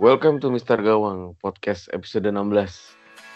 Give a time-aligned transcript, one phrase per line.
[0.00, 0.80] Welcome to Mr.
[0.80, 2.32] Gawang, podcast episode 16.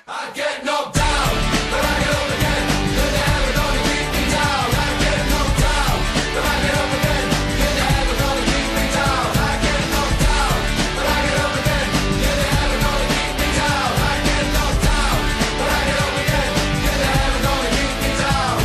[0.09, 1.33] I get knocked down,
[1.69, 2.65] but I get up again.
[2.89, 4.69] You're never gonna keep me down.
[4.73, 5.97] I get knocked down,
[6.33, 7.29] but I get up again.
[7.61, 9.29] You're never gonna keep me down.
[9.45, 10.57] I get knocked down,
[10.97, 11.89] but I get up again.
[12.25, 13.93] You're never gonna keep me down.
[13.93, 15.21] I get knocked down,
[15.61, 16.53] but I get up again.
[16.81, 18.57] You're never gonna keep me down.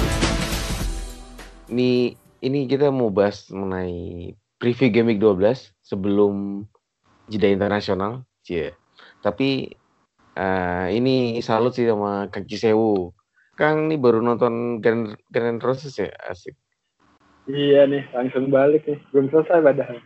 [1.68, 1.92] Ini
[2.48, 6.64] ini kita mau bahas mengenai preview Game Week 12 sebelum
[7.30, 8.26] jeda internasional.
[8.42, 8.74] Cie.
[9.22, 9.70] Tapi
[10.36, 13.14] eh, ini salut sih sama Kang Cisewu.
[13.54, 16.56] Kang ini baru nonton Grand, Grand Roses ya, asik.
[17.50, 19.00] Iya nih, langsung balik nih.
[19.14, 19.98] Belum selesai padahal.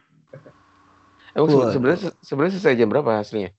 [1.33, 3.51] Emang sebenarnya sebenarnya selesai jam berapa hasilnya?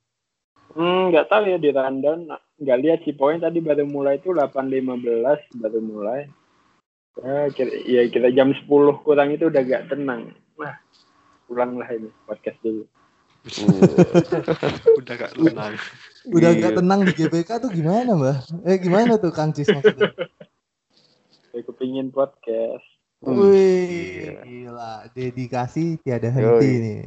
[0.75, 2.31] Hmm, nggak tahu ya di rundown.
[2.59, 6.27] Nggak lihat sih poin tadi baru mulai itu 8.15 baru mulai.
[7.15, 8.67] Ya, kira, ya kita jam 10
[9.07, 10.35] kurang itu udah gak tenang.
[10.59, 10.75] Nah,
[11.47, 12.91] pulanglah ini podcast dulu.
[14.95, 15.75] Udah gak tenang
[16.25, 16.61] Udah Iya.
[16.65, 18.37] gak tenang di GBK tuh gimana, Mbak?
[18.65, 20.17] Eh gimana tuh Kang Cis maksudnya?
[21.53, 22.81] Saya kepingin podcast.
[23.21, 25.05] Wih, gila.
[25.13, 26.73] Dedikasi tiada henti Yoi.
[26.81, 27.01] nih.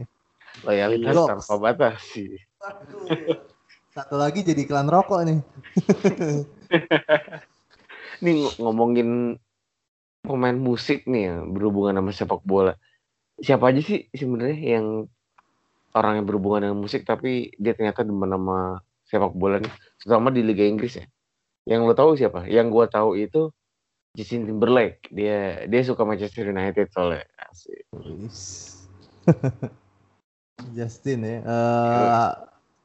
[0.62, 1.30] Loyalitas Goks.
[1.50, 2.38] tanpa batas sih.
[3.90, 5.40] Satu lagi jadi iklan rokok nih.
[8.18, 9.38] Nih ng- ngomongin
[10.22, 12.74] pemain musik nih berhubungan sama sepak bola.
[13.38, 15.06] Siapa aja sih sebenarnya yang
[15.98, 19.74] orang yang berhubungan dengan musik tapi dia ternyata demen sama sepak bola nih,
[20.04, 21.06] terutama di Liga Inggris ya.
[21.68, 22.48] Yang lo tahu siapa?
[22.48, 23.52] Yang gua tahu itu
[24.16, 25.10] Justin Timberlake.
[25.12, 27.28] Dia dia suka Manchester United soalnya.
[27.38, 27.84] Asik.
[30.78, 31.38] Justin ya.
[31.44, 32.30] Eh,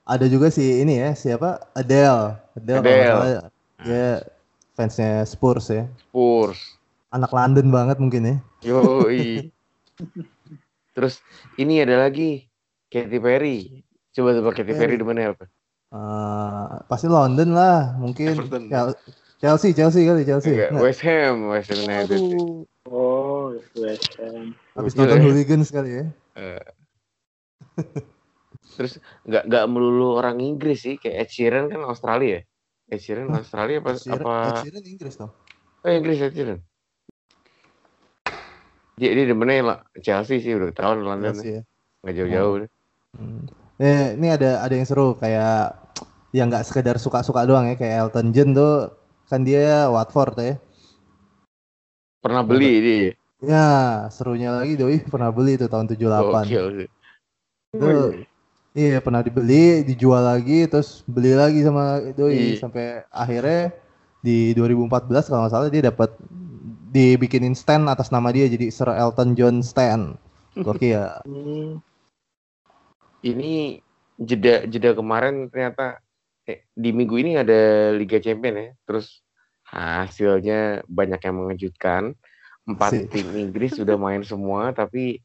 [0.02, 1.62] ada juga sih ini ya, siapa?
[1.72, 2.36] Adele.
[2.58, 2.80] Adele.
[2.82, 3.06] Adele.
[3.06, 3.50] salah,
[3.82, 4.06] Dia
[4.74, 5.86] fansnya Spurs ya.
[6.10, 6.58] Spurs.
[7.14, 8.36] Anak London banget mungkin ya.
[8.66, 9.52] Yoi.
[10.94, 11.24] Terus
[11.56, 12.51] ini ada lagi
[12.92, 13.58] Katy Perry.
[14.12, 15.44] Coba coba Katy Perry di mana apa?
[15.92, 18.32] Eh, pasti London lah, mungkin.
[18.32, 18.68] Everton.
[18.68, 18.98] Chel-
[19.38, 20.52] Chelsea, Chelsea kali Chelsea.
[20.52, 20.82] Enggak, Nggak.
[20.84, 22.18] West Ham, West Ham United.
[22.20, 24.52] Aduh, Oh, West Ham.
[24.74, 25.22] habis nonton ya.
[25.22, 26.04] hooligans kali ya.
[26.36, 26.64] Eh.
[28.72, 32.42] Terus nggak nggak melulu orang Inggris sih, kayak Ed Sheeran kan Australia ya.
[32.88, 33.40] Ed Sheeran Hah?
[33.40, 34.34] Australia apa Ed Sheeran- apa?
[34.42, 35.32] Ed Sheeran Inggris dong.
[35.78, 36.58] Oh Inggris Ed Sheeran.
[38.94, 41.62] Dia dia demennya lah Chelsea sih udah tahun London Chelsea ya.
[42.00, 42.70] nggak jauh-jauh deh.
[43.12, 43.44] Hmm.
[43.76, 45.76] Eh, ini ada ada yang seru kayak
[46.32, 48.88] yang nggak sekedar suka-suka doang ya kayak Elton John tuh
[49.28, 50.54] kan dia Watford ya.
[52.22, 53.12] Pernah beli dia.
[53.42, 53.68] Ya,
[54.14, 55.98] serunya lagi doi pernah beli tuh tahun 78.
[56.46, 56.88] Gokil sih.
[57.74, 57.90] Itu
[58.72, 62.62] iya pernah dibeli, dijual lagi terus beli lagi sama doi Iya.
[62.62, 63.74] sampai akhirnya
[64.22, 66.14] di 2014 kalau nggak salah dia dapat
[66.94, 70.16] dibikinin stand atas nama dia jadi Sir Elton John stand.
[70.54, 71.18] Gokil ya.
[73.22, 73.78] Ini
[74.18, 76.02] jeda jeda kemarin ternyata
[76.46, 78.68] eh, di minggu ini ada Liga Champion ya.
[78.84, 79.22] Terus
[79.66, 82.02] hasilnya banyak yang mengejutkan.
[82.62, 83.10] Empat Asik.
[83.10, 85.18] tim Inggris sudah main semua tapi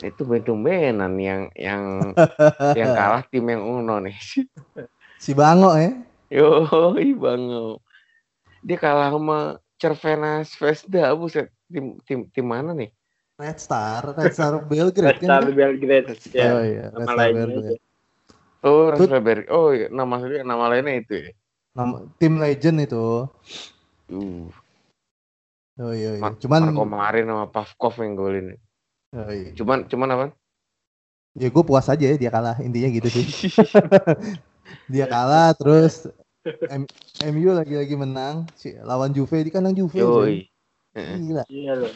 [0.00, 2.16] itu tumben-tumbenan yang yang
[2.78, 4.16] yang kalah tim yang uno nih.
[5.20, 5.92] Si Bango ya.
[6.32, 7.78] Yo, banget.
[8.64, 9.38] Dia kalah sama
[9.78, 11.52] Cervena Zvezda, buset.
[11.68, 12.90] Tim tim tim mana nih?
[13.34, 15.28] Red Star, Red Star Belgrade Red kan.
[15.28, 16.06] Star Belgrade.
[16.30, 17.82] Ya, Oh iya, Red nama Star lainnya Belgrade.
[18.64, 19.08] Oh, Tut.
[19.12, 19.44] Raspberry.
[19.52, 21.30] Oh, iya, nama maksudnya nama lainnya itu ya.
[21.76, 23.28] Nama, tim legend itu.
[24.08, 24.48] Uh,
[25.74, 26.22] Oh iya, iya.
[26.22, 28.46] Mar- Cuman Marco Marin sama Pavkov yang golin.
[29.18, 29.50] oh, iya.
[29.58, 30.26] Cuman cuman apa?
[31.34, 33.26] ya gue puas aja ya dia kalah intinya gitu sih.
[34.94, 36.06] dia kalah terus
[36.70, 36.86] M-
[37.34, 39.98] MU lagi-lagi menang si lawan Juve di kandang Juve.
[39.98, 40.46] Yoi.
[40.94, 41.42] Gila.
[41.50, 41.92] Iya loh.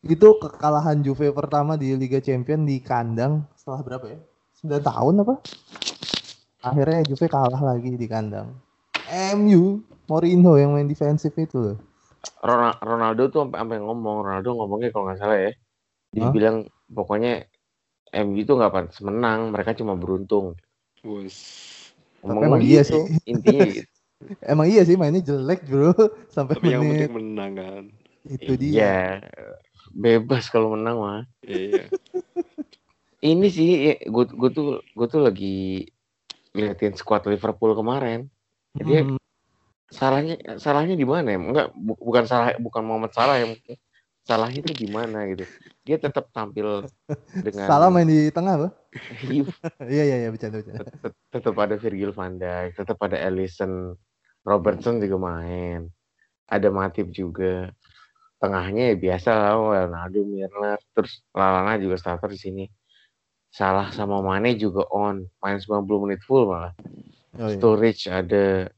[0.00, 4.18] Itu kekalahan Juve pertama di Liga Champion di kandang setelah berapa ya?
[4.56, 5.34] 9 tahun apa?
[6.64, 8.48] Akhirnya Juve kalah lagi di kandang.
[9.36, 11.76] MU Mourinho yang main defensif itu loh.
[12.40, 15.52] Rona- Ronaldo tuh sampai sampai ngomong, Ronaldo ngomongnya kalau nggak salah ya.
[16.16, 16.32] Dia Hah?
[16.32, 16.56] bilang
[16.88, 17.44] pokoknya
[18.16, 20.56] MU itu nggak pantas menang, mereka cuma beruntung.
[22.24, 23.20] Ngomong emang iya gitu, sih.
[23.36, 23.90] Intinya gitu.
[24.44, 25.92] Emang iya sih mainnya jelek bro
[26.34, 27.84] sampai Tapi yang menit penting menang kan.
[28.28, 28.72] itu dia.
[28.76, 28.92] Iya,
[29.90, 31.22] bebas kalau menang mah.
[31.42, 31.90] Iya.
[33.20, 33.70] Ini sih,
[34.00, 35.84] gue gue tuh gue tuh lagi
[36.56, 38.26] ngeliatin squad Liverpool kemarin.
[38.72, 39.18] Jadi Hmm.
[39.90, 41.38] salahnya salahnya di mana ya?
[41.38, 43.52] Enggak, bu- bukan salah bukan Muhammad Salah yang
[44.24, 45.44] salahnya itu di mana gitu.
[45.84, 46.86] Dia tetap tampil
[47.44, 48.72] dengan Salah main di tengah loh.
[49.30, 49.46] Iya,
[49.86, 50.82] Iya iya iya bercanda bercanda.
[50.82, 53.94] tet- tetap ada Virgil van Dijk, tetap ada Alisson,
[54.42, 55.86] Robertson juga main.
[56.50, 57.70] Ada Matip juga.
[58.40, 59.52] Tengahnya ya biasa lah,
[59.84, 62.64] Ronaldo, Milner, terus Lalana juga starter di sini.
[63.52, 66.72] Salah sama Mane juga on, main 90 menit full malah.
[67.36, 67.60] Oh, iya.
[67.60, 68.72] Storage ada,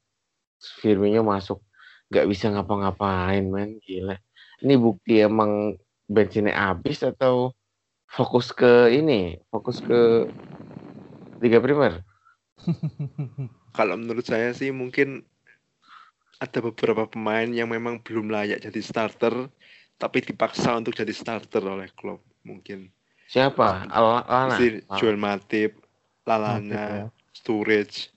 [0.59, 1.63] Firmino masuk,
[2.11, 4.19] nggak bisa ngapa-ngapain man, gila.
[4.63, 5.79] Ini bukti emang
[6.11, 7.55] bensinnya habis atau
[8.11, 10.27] fokus ke ini, fokus ke
[11.39, 12.03] Liga Primer?
[13.79, 15.25] Kalau menurut saya sih mungkin
[16.43, 19.47] ada beberapa pemain yang memang belum layak jadi starter,
[19.95, 22.91] tapi dipaksa untuk jadi starter oleh Klopp mungkin.
[23.31, 23.87] Siapa?
[23.87, 24.59] Al Lana?
[24.59, 25.79] Si Ah, Joel Matip,
[26.27, 28.11] Lalana, Sturridge.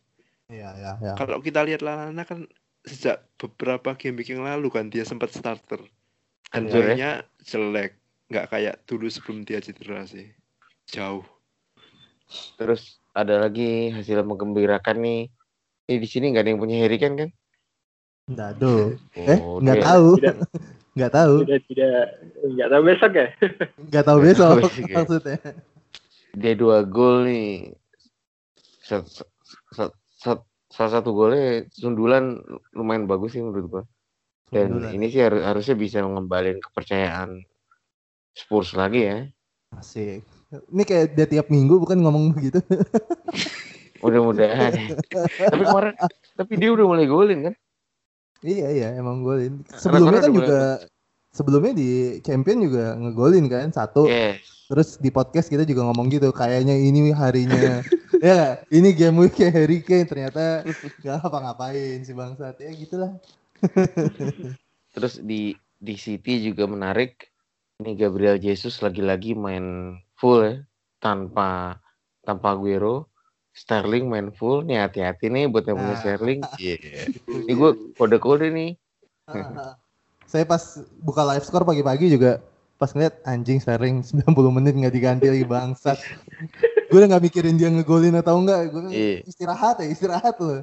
[0.50, 1.14] Iya, iya, iya.
[1.14, 2.50] Kalau kita lihat Lalana kan
[2.82, 5.86] sejak beberapa game week yang lalu kan dia sempat starter.
[6.50, 7.22] Dan ya?
[7.46, 8.02] jelek,
[8.34, 10.34] nggak kayak dulu sebelum dia cedera sih.
[10.90, 11.26] Jauh.
[12.58, 15.22] Terus ada lagi hasil menggembirakan nih.
[15.86, 17.30] Ini di sini nggak ada yang punya Harry Kane kan?
[18.26, 18.74] Nggak ada.
[19.14, 20.08] Eh, Oh, nggak dia- tahu.
[20.18, 20.36] Tidak.
[20.96, 21.34] Nggak tahu.
[21.44, 21.98] Tidak tidak
[22.56, 23.28] nggak tahu besok ya.
[23.84, 24.96] Nggak tahu besok Besok ya.
[24.96, 25.38] maksudnya.
[26.32, 27.76] Dia dua gol nih.
[28.80, 29.34] Sat- sat-
[29.70, 32.40] sat- sat- salah satu golnya sundulan
[32.72, 33.84] lumayan bagus sih menurut gua.
[34.48, 34.96] Dan Sundulan.
[34.96, 37.44] ini sih harus, harusnya bisa mengembalikan kepercayaan
[38.32, 39.18] Spurs lagi ya.
[39.76, 40.24] Asik.
[40.48, 42.64] Ini kayak dia tiap minggu bukan ngomong begitu.
[44.00, 44.96] Mudah-mudahan.
[45.52, 45.94] tapi kemarin,
[46.36, 47.56] tapi dia udah mulai golin kan?
[48.46, 49.66] Iya iya emang golin.
[49.74, 50.62] Sebelumnya kan juga
[51.34, 54.06] sebelumnya di champion juga ngegolin kan satu.
[54.06, 54.70] Yes.
[54.72, 57.82] Terus di podcast kita juga ngomong gitu kayaknya ini harinya
[58.26, 60.66] ya ini game week Harry Kane ternyata
[61.04, 63.12] nggak apa-ngapain si bangsat ya gitulah.
[64.96, 67.30] Terus di di City juga menarik.
[67.76, 70.56] Ini Gabriel Jesus lagi-lagi main full ya,
[71.04, 71.76] tanpa
[72.24, 73.12] tanpa Aguero.
[73.56, 74.62] Sterling main full.
[74.62, 76.00] Nih hati-hati nih buat yang punya Nah.
[76.00, 76.40] Sterling.
[76.62, 77.08] Iya.
[77.26, 78.76] Ini gue kode-kode nih.
[80.30, 80.62] Saya pas
[81.00, 82.44] buka live score pagi-pagi juga
[82.76, 85.96] pas ngeliat anjing Sterling 90 menit nggak diganti lagi bangsat.
[86.92, 88.68] gue udah nggak mikirin dia ngegolin atau enggak.
[88.70, 89.24] Gue Iya.
[89.24, 90.62] istirahat ya istirahat loh.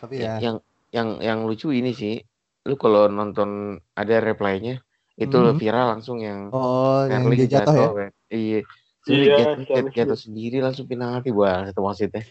[0.00, 0.40] Tapi ya.
[0.40, 0.56] Yang
[0.88, 2.16] yang yang lucu ini sih,
[2.64, 4.80] lu kalau nonton ada replaynya
[5.20, 5.60] itu Mhm.
[5.60, 7.88] viral langsung yang Oh, yang dia jatuh ya?
[7.92, 8.10] kan.
[8.32, 8.60] Iya.
[9.08, 9.56] Iya,
[9.88, 12.24] Iya, sendiri langsung penalti buat satu wasitnya.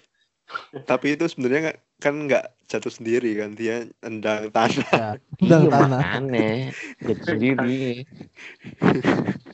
[0.88, 4.88] Tapi itu sebenarnya nggak- kan nggak jatuh sendiri kan dia endang tanah.
[4.94, 5.09] Ya,
[5.44, 6.00] Udah Iya, tanah.
[6.00, 6.47] makanya
[7.03, 8.06] jatuh sendiri.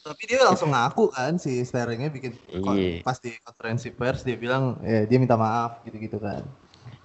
[0.03, 3.01] Tapi dia langsung ngaku kan si Sterlingnya bikin Iya.
[3.01, 6.43] pas di konferensi pers dia bilang ya dia minta maaf gitu-gitu kan.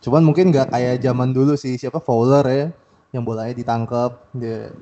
[0.04, 2.66] Cuman mungkin nggak kayak zaman dulu sih siapa Fowler ya
[3.14, 4.74] yang bolanya ditangkap dia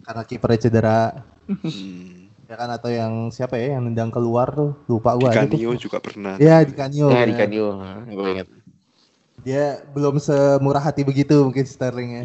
[0.00, 1.00] karena kipernya cedera
[1.50, 2.19] Hmm.
[2.50, 5.86] Ya kan atau yang siapa ya yang nendang keluar tuh lupa gua ada Canio tuh.
[5.86, 6.34] juga pernah.
[6.34, 7.06] Ya di Canio.
[7.06, 7.46] Ya di bener.
[7.46, 7.66] Kanyo,
[8.10, 8.48] gue inget.
[9.46, 12.24] Dia belum semurah hati begitu mungkin Sterling ya.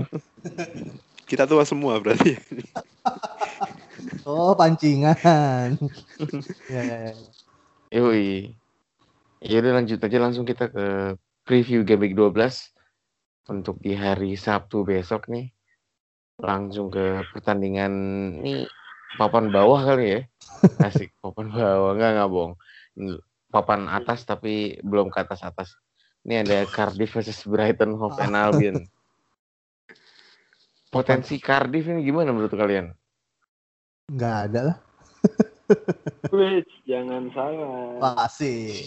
[1.30, 2.34] Kita tua semua berarti.
[4.26, 5.78] Oh pancingan.
[6.74, 7.14] ya, ya, ya.
[7.94, 8.58] Yoi.
[9.38, 11.14] Ya udah lanjut aja langsung kita ke
[11.46, 12.74] preview game week 12
[13.54, 15.54] untuk di hari Sabtu besok nih.
[16.42, 17.94] Langsung ke pertandingan
[18.42, 18.66] nih
[19.16, 20.20] papan bawah kali ya.
[20.84, 22.54] Asik, papan bawah enggak enggak bohong.
[23.52, 25.76] Papan atas tapi belum ke atas atas.
[26.26, 28.78] Ini ada Cardiff versus Brighton Hove and Albion.
[30.90, 32.90] Potensi Cardiff ini gimana menurut kalian?
[34.10, 34.78] Nggak ada lah.
[36.34, 38.00] Wih, jangan salah.
[38.02, 38.80] Pasti.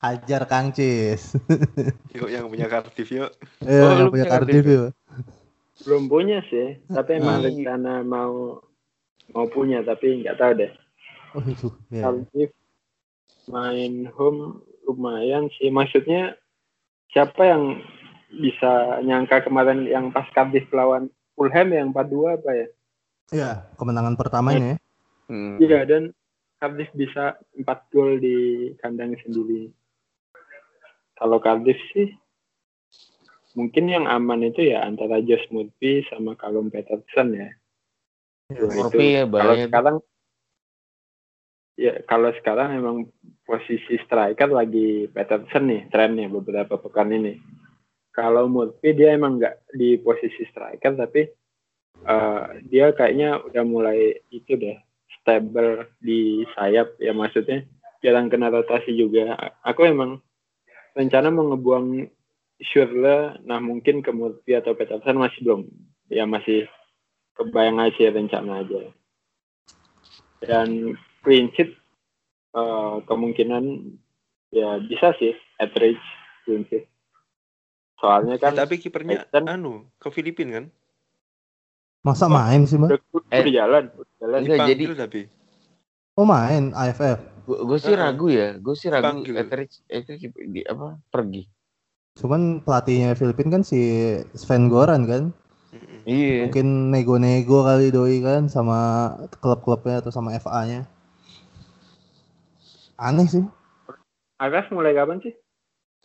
[0.00, 1.36] Hajar Kang Cis.
[2.16, 3.30] Yuk yang punya Cardiff yuk.
[3.60, 4.90] Eh, Oh, yang lu punya Cardiff Cardiff yuk.
[5.84, 8.60] Belum punya sih, tapi emang rencana mau
[9.34, 10.72] mau punya tapi nggak tahu deh.
[11.34, 11.68] Oh itu.
[11.90, 12.10] Ya.
[13.50, 15.70] Main home lumayan sih.
[15.70, 16.34] Maksudnya
[17.10, 17.82] siapa yang
[18.30, 22.68] bisa nyangka kemarin yang pas Cardiff lawan Fulham yang 4-2 apa ya?
[23.30, 24.78] Ya, kemenangan pertamanya ya.
[25.30, 25.56] Hmm.
[25.62, 26.02] Iya dan
[26.58, 29.70] Cardiff bisa 4 gol di kandang sendiri.
[31.18, 32.10] Kalau Cardiff sih
[33.58, 37.50] mungkin yang aman itu ya antara Josh Murphy sama Callum Peterson ya.
[38.50, 39.64] Ya, Nah, Murphy ya kalau tuh.
[39.70, 39.96] sekarang
[41.78, 42.96] ya kalau sekarang emang
[43.46, 47.38] posisi striker lagi Peterson nih trennya beberapa pekan ini.
[48.10, 51.30] Kalau Murphy dia emang nggak di posisi striker tapi
[52.04, 54.76] eh, dia kayaknya udah mulai itu deh
[55.22, 57.62] stable di sayap ya maksudnya
[58.02, 59.38] jarang kena rotasi juga.
[59.62, 60.18] Aku emang
[60.98, 62.08] rencana mau ngebuang
[62.60, 65.62] Schürrle, nah mungkin ke Murphy atau Peterson masih belum,
[66.12, 66.68] ya masih
[67.36, 68.90] kebayang aja rencana aja.
[70.40, 71.76] Dan clean sheet
[72.56, 73.64] eh, kemungkinan
[74.50, 76.02] ya bisa sih average
[76.46, 76.88] clean sheet.
[78.00, 80.66] Soalnya kan tapi kipernya Brighton- anu ke Filipina kan?
[82.00, 82.96] Masa main sih, Mbak?
[83.28, 83.44] Eh.
[83.52, 84.38] jalan, udah jalan.
[84.40, 85.20] Enggak, jadi- tapi.
[86.16, 87.98] Oh, main AFF Gue sih Heeh.
[87.98, 89.26] ragu ya, gue sih ragu.
[89.26, 91.42] Etheridge Etheridge di apa pergi.
[92.14, 93.80] Cuman pelatihnya Filipin kan si
[94.38, 95.34] Sven Goran kan.
[96.02, 96.50] Iya.
[96.50, 98.78] Mungkin nego-nego kali doi kan sama
[99.38, 100.86] klub-klubnya atau sama FA-nya.
[102.96, 103.44] Aneh sih.
[104.36, 105.34] Akas mulai kapan sih?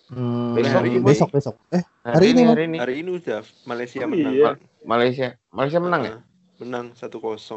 [0.05, 1.01] Hmm, Besok, hari ini.
[1.01, 1.55] besok besok.
[1.73, 4.31] Eh, Hari, Hari ini, ini, hari ini Hari ini udah Malaysia Oh, menang.
[4.31, 4.45] iya.
[4.45, 4.55] Pak.
[4.85, 6.13] Malaysia Malaysia menang ya?
[6.13, 6.19] Ah,
[6.55, 7.09] Menang 1-0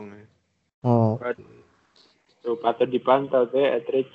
[0.08, 0.26] ya.
[0.82, 1.20] oh,
[2.40, 4.14] Tuh patut dipantau tuh ya, Etheridge.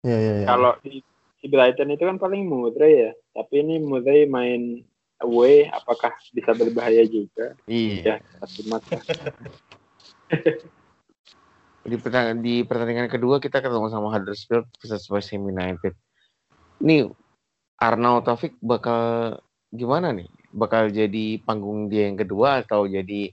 [0.00, 0.46] ya ya ya.
[0.46, 1.02] Kalau di,
[1.42, 3.12] di Brighton itu kan paling Murray ya.
[3.34, 4.86] Tapi ini Murray main
[5.22, 7.54] away, apakah bisa berbahaya juga?
[7.68, 8.18] Iya.
[8.18, 8.98] Ya, mata.
[11.84, 15.92] Di, pertandingan, di pertandingan kedua kita ketemu sama Huddersfield versus West Ham United.
[16.80, 17.12] Ini
[17.76, 19.36] Arnaud Taufik bakal
[19.68, 20.24] gimana nih?
[20.48, 23.28] Bakal jadi panggung dia yang kedua atau jadi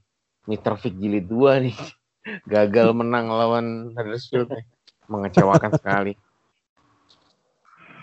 [0.52, 1.80] Mitrovic jilid dua nih?
[2.52, 4.68] Gagal menang lawan Huddersfield nih.
[5.08, 6.20] Mengecewakan sekali.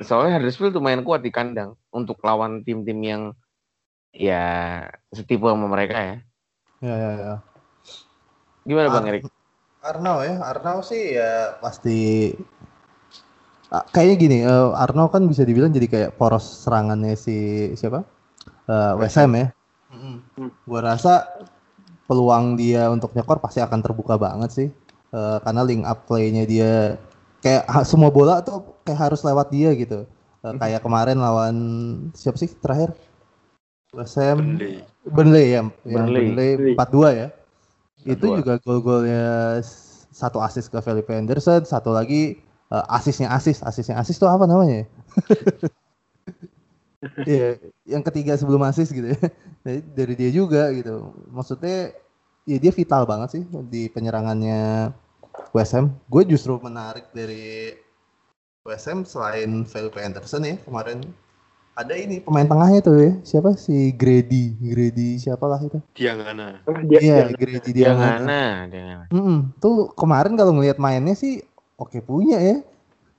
[0.00, 3.22] Soalnya Huddersfield lumayan kuat di kandang untuk lawan tim-tim yang
[4.12, 4.44] ya
[5.12, 6.16] setipu sama mereka ya.
[6.78, 7.34] Ya ya ya.
[8.68, 9.22] Gimana Bang Ar- Erik?
[9.78, 12.34] Arnau ya, Arnau sih ya pasti
[13.68, 17.36] Ah, kayaknya gini, eh, Arnau kan bisa dibilang jadi kayak poros serangannya si
[17.76, 18.00] siapa?
[18.64, 19.52] Eh, West Ham ya.
[20.64, 21.28] Gua rasa
[22.08, 24.68] peluang dia untuk nyekor pasti akan terbuka banget sih.
[25.12, 26.96] Eh, karena link up play-nya dia
[27.44, 30.08] kayak semua bola tuh kayak harus lewat dia gitu.
[30.44, 31.56] Eh, kayak kemarin lawan
[32.16, 32.96] siapa sih terakhir?
[33.96, 34.84] West Ham Burnley.
[35.08, 36.24] Burnley ya, yang Burnley.
[36.34, 37.28] Burnley 4-2 ya.
[38.04, 38.38] Itu 4-2.
[38.42, 39.24] juga gol-golnya
[40.12, 42.40] satu asis ke Felipe Anderson, satu lagi
[42.72, 44.84] eh, asisnya asis, asisnya asis tuh apa namanya?
[44.84, 44.86] ya?
[47.22, 49.20] Iya, yang ketiga sebelum asis gitu ya.
[49.62, 51.14] Dari, dari dia juga gitu.
[51.30, 51.94] Maksudnya
[52.42, 54.90] ya dia vital banget sih di penyerangannya
[55.54, 55.94] West Ham.
[56.10, 57.70] Gue justru menarik dari
[58.66, 61.06] West Ham selain Felipe Anderson ya kemarin
[61.78, 63.12] ada ini pemain tengahnya tuh ya.
[63.22, 63.54] Siapa?
[63.54, 64.58] Si Grady.
[64.58, 65.78] Grady siapa lah itu?
[65.94, 66.66] Dia ngana.
[66.66, 69.04] Oh, dia, iya dia- Grady Dia dia ngana, dia ngana.
[69.14, 69.38] Mm-mm.
[69.62, 71.38] tuh kemarin kalau ngelihat mainnya sih
[71.78, 72.58] oke punya ya.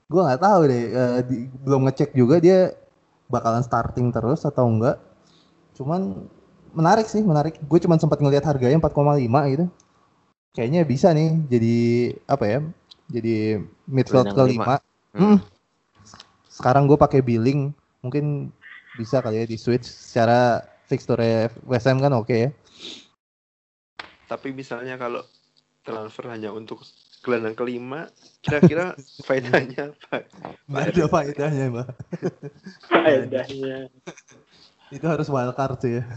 [0.06, 2.76] Gue nggak tahu deh eh, di- belum ngecek juga dia
[3.26, 5.00] bakalan starting terus atau enggak.
[5.72, 6.28] Cuman
[6.76, 7.56] menarik sih menarik.
[7.64, 9.16] Gue cuman sempat ngelihat harganya 4,5
[9.48, 9.66] gitu.
[10.52, 11.76] Kayaknya bisa nih jadi
[12.26, 12.60] apa ya
[13.08, 14.78] jadi midfield kelima.
[15.10, 15.34] Hmm.
[15.34, 15.38] Hmm.
[16.50, 18.48] sekarang gue pakai billing mungkin
[18.96, 21.20] bisa kali ya di switch secara fixture
[21.68, 22.50] West Ham kan oke ya
[24.30, 25.26] Tapi misalnya kalau
[25.82, 26.86] transfer hanya untuk
[27.20, 28.06] gelandang kelima,
[28.46, 28.94] kira-kira
[29.26, 30.22] faedahnya apa?
[30.70, 31.88] nggak ada faedahnya mbak
[32.86, 33.90] faedahnya.
[34.94, 36.04] itu harus wildcard sih ya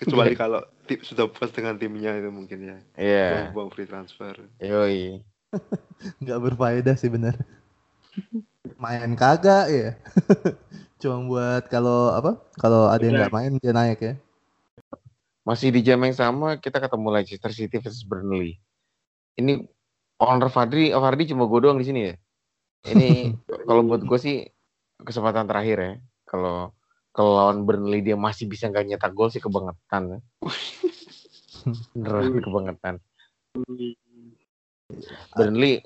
[0.00, 2.76] Kecuali kalau tim sudah puas dengan timnya itu mungkin ya.
[2.96, 3.52] Iya.
[3.52, 4.32] Buang free transfer.
[4.56, 5.20] Yoi.
[6.24, 7.36] nggak berfaedah sih bener
[8.76, 9.90] main kagak ya
[11.00, 14.14] cuma buat kalau apa kalau ada yang nggak main dia naik ya
[15.40, 18.60] Masih di jam yang sama kita ketemu Leicester City versus Burnley.
[19.40, 19.64] Ini
[20.20, 22.14] owner Fadri, oh, Fadri cuma gue doang di sini ya.
[22.92, 23.34] Ini
[23.66, 24.44] kalau buat gue sih
[25.00, 25.92] kesempatan terakhir ya.
[26.28, 26.76] Kalau
[27.10, 30.02] kalau lawan Burnley dia masih bisa nggak nyetak gol sih kebangetan.
[30.12, 30.18] ya.
[31.96, 32.94] Beneran kebangetan.
[35.34, 35.82] Burnley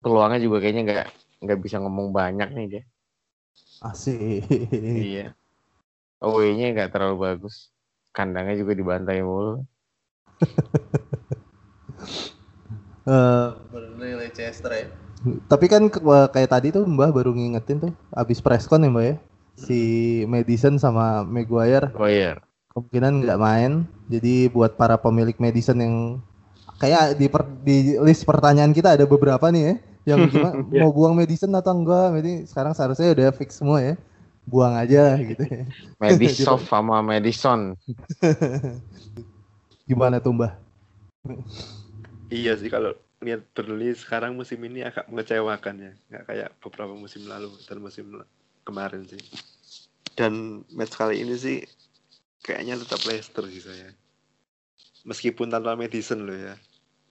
[0.00, 1.08] peluangnya juga kayaknya nggak
[1.40, 2.82] nggak bisa ngomong banyak nih dia.
[3.80, 4.44] asik
[4.80, 5.32] Iya.
[6.20, 7.72] Away-nya nggak terlalu bagus.
[8.12, 9.64] Kandangnya juga dibantai mulu.
[13.10, 14.86] Eh, Burnley Leicester ya
[15.48, 15.84] tapi kan
[16.32, 19.16] kayak tadi tuh Mbah baru ngingetin tuh abis presscon ya Mbah ya
[19.60, 19.80] si
[20.24, 22.40] Madison sama Maguire Goyer.
[22.72, 23.72] kemungkinan nggak main.
[24.08, 25.96] Jadi buat para pemilik Madison yang
[26.80, 29.74] kayak di per- di list pertanyaan kita ada beberapa nih ya
[30.10, 30.80] yang gimana Iya.
[30.82, 32.18] mau buang Madison atau enggak.
[32.18, 33.94] Jadi sekarang seharusnya udah fix semua ya.
[34.44, 35.62] Buang aja gitu ya.
[35.96, 37.78] Madison sama Madison.
[39.88, 40.52] Gimana tuh Mbah?
[42.30, 45.92] Iya sih kalau lihat Burnley sekarang musim ini agak mengecewakan ya.
[46.08, 48.06] Nggak kayak beberapa musim lalu dan musim
[48.62, 49.20] kemarin sih.
[50.14, 51.58] Dan match kali ini sih
[52.40, 53.90] kayaknya tetap Leicester sih saya.
[55.02, 56.54] Meskipun tanpa Madison loh ya.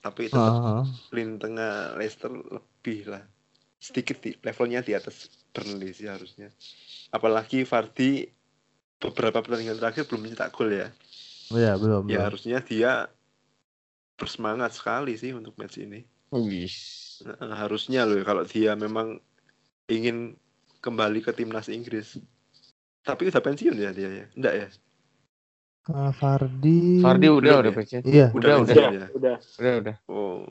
[0.00, 2.32] Tapi tetap Ah, lini tengah Leicester
[2.80, 3.20] lebih lah.
[3.76, 6.48] Sedikit di levelnya di atas Burnley sih harusnya.
[7.12, 8.24] Apalagi Vardy
[8.96, 10.88] beberapa pertandingan terakhir belum mencetak gol ya.
[11.52, 12.08] ya belum.
[12.08, 12.24] Ya belum.
[12.24, 13.12] harusnya dia
[14.16, 16.00] bersemangat sekali sih untuk match ini.
[16.32, 17.20] Wis.
[17.20, 19.20] Nah, harusnya loh kalau dia memang
[19.92, 20.40] ingin
[20.80, 22.16] kembali ke timnas Inggris.
[23.04, 24.26] Tapi udah pensiun ya dia ya?
[24.32, 24.68] Enggak ya?
[26.16, 27.00] Fardi.
[27.04, 27.76] Fardi udah belum udah ya?
[27.76, 28.02] pensiun.
[28.08, 28.26] Iya.
[28.32, 28.72] Udah, udah.
[28.72, 29.08] Udah, ya?
[29.12, 29.36] udah.
[29.60, 29.96] Udah udah.
[30.08, 30.48] Oh.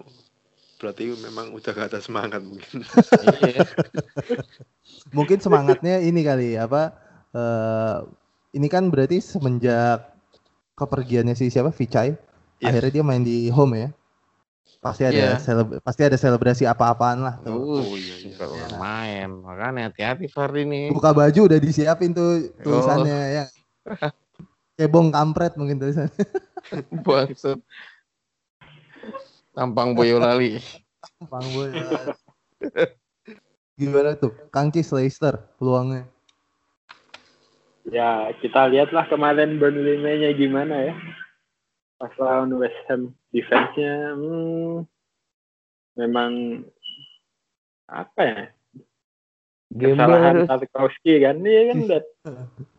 [0.80, 2.88] Berarti memang udah gak ada semangat mungkin.
[3.44, 3.68] iya.
[5.18, 6.96] Mungkin semangatnya ini kali apa
[7.36, 7.98] eh
[8.58, 10.02] ini kan berarti semenjak
[10.74, 12.16] kepergiannya si siapa Vichai
[12.60, 12.76] Iya.
[12.76, 13.90] akhirnya dia main di home ya.
[14.80, 15.44] Pasti ada Iya.
[15.44, 17.56] seleb- pasti ada selebrasi apa-apaan lah tuh.
[17.56, 18.36] Oh, iya, iya.
[18.36, 20.92] Kalau main, makanya hati-hati Fardi nih.
[20.92, 23.46] Buka baju udah disiapin tuh tulisannya ya.
[24.80, 26.12] Cebong kampret mungkin tulisannya.
[27.08, 27.60] Bangsat.
[29.60, 30.56] Tampang Boyolali.
[31.28, 31.76] Bang Boy.
[31.76, 32.08] ya.
[33.76, 34.32] Gimana tuh?
[34.56, 36.08] Kang Cis Leicester peluangnya.
[37.84, 40.96] Ya, kita lihatlah kemarin Burnley mainnya gimana ya.
[42.00, 44.88] Pas lawan West Ham, defense-nya hmm,
[46.00, 46.64] memang
[47.92, 48.40] apa ya?
[49.76, 50.48] Kesalahan.
[50.48, 51.44] Tarkowski kan.
[51.44, 52.06] Iya kan, lihat.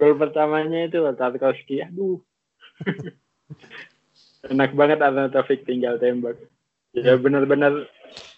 [0.00, 1.84] Gol pertamanya itu Tarkowski.
[1.84, 2.24] Aduh.
[4.48, 6.40] Enak banget Arnautovic tinggal tembak.
[6.90, 7.86] Ya benar-benar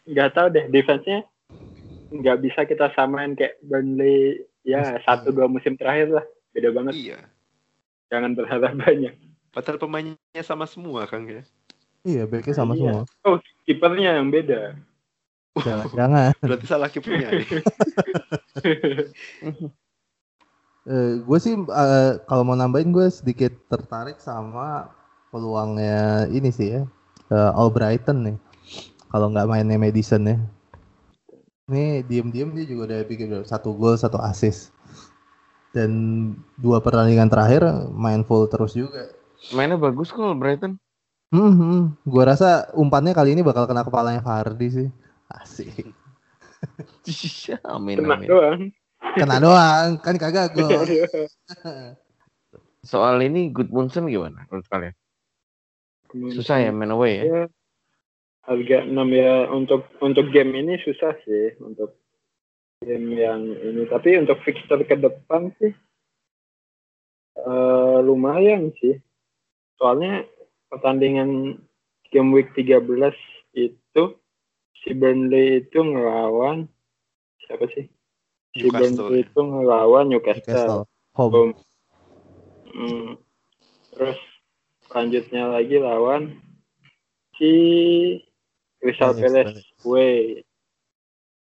[0.04, 1.24] nggak tahu deh defense-nya
[2.12, 7.18] nggak bisa kita samain kayak Burnley ya satu dua musim terakhir lah beda banget Iya.
[8.12, 9.14] jangan berharap banyak
[9.52, 11.44] Padahal pemainnya sama semua Kang ya.
[12.04, 13.04] Iya, backnya sama Iya.
[13.04, 13.24] semua.
[13.24, 14.76] oh kipernya yang beda
[15.52, 16.32] Jangan, jangan.
[16.48, 17.28] Berarti salah kipernya.
[17.36, 17.48] nih.
[20.82, 24.90] Eh, gue sih eh, kalau mau nambahin gue sedikit tertarik sama
[25.30, 26.82] peluangnya ini sih ya
[27.32, 28.36] eh, Albrighton nih.
[29.08, 30.36] Kalau nggak mainnya Madison ya.
[31.72, 34.72] Ini diem-diem dia juga udah bikin satu gol satu assist.
[35.72, 35.90] Dan
[36.60, 37.64] dua pertandingan terakhir
[37.96, 39.08] main full terus juga.
[39.56, 40.76] Mainnya bagus kok Brighton.
[41.32, 41.82] hmm, hmm.
[42.04, 44.88] gue rasa umpannya kali ini bakal kena kepalanya Fardi sih.
[45.32, 45.88] Asik.
[47.72, 48.28] Amin kena amin.
[48.28, 48.60] doang.
[49.16, 49.88] Kena doang.
[50.04, 50.68] Kan kagak gol
[52.82, 54.94] Soal ini Goodmunson gimana menurut kalian?
[56.12, 57.24] Susah ya main away ya?
[57.24, 57.42] ya
[58.42, 61.94] harga 6 ya untuk untuk game ini susah sih untuk
[62.82, 65.70] game yang ini tapi untuk fixture ke depan sih
[67.38, 68.98] eh, lumayan sih
[69.78, 70.26] soalnya
[70.66, 71.62] pertandingan
[72.10, 72.82] game week 13
[73.54, 74.02] itu
[74.82, 76.66] si Burnley itu ngelawan
[77.46, 77.86] siapa sih
[78.58, 79.26] si Newcastle, Burnley ya.
[79.30, 81.54] itu ngelawan Newcastle, Newcastle home Home.
[82.72, 83.10] Hmm.
[83.92, 84.16] Terus
[84.92, 86.36] selanjutnya lagi lawan
[87.40, 87.52] si
[88.78, 90.44] Crystal Palace, away.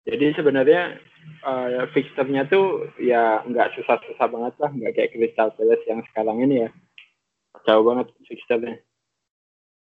[0.05, 1.01] Jadi sebenarnya
[1.43, 6.67] eh, fixturnya tuh ya nggak susah-susah banget lah, nggak kayak Crystal Palace yang sekarang ini
[6.67, 6.69] ya.
[7.65, 8.77] Jauh banget fixturnya.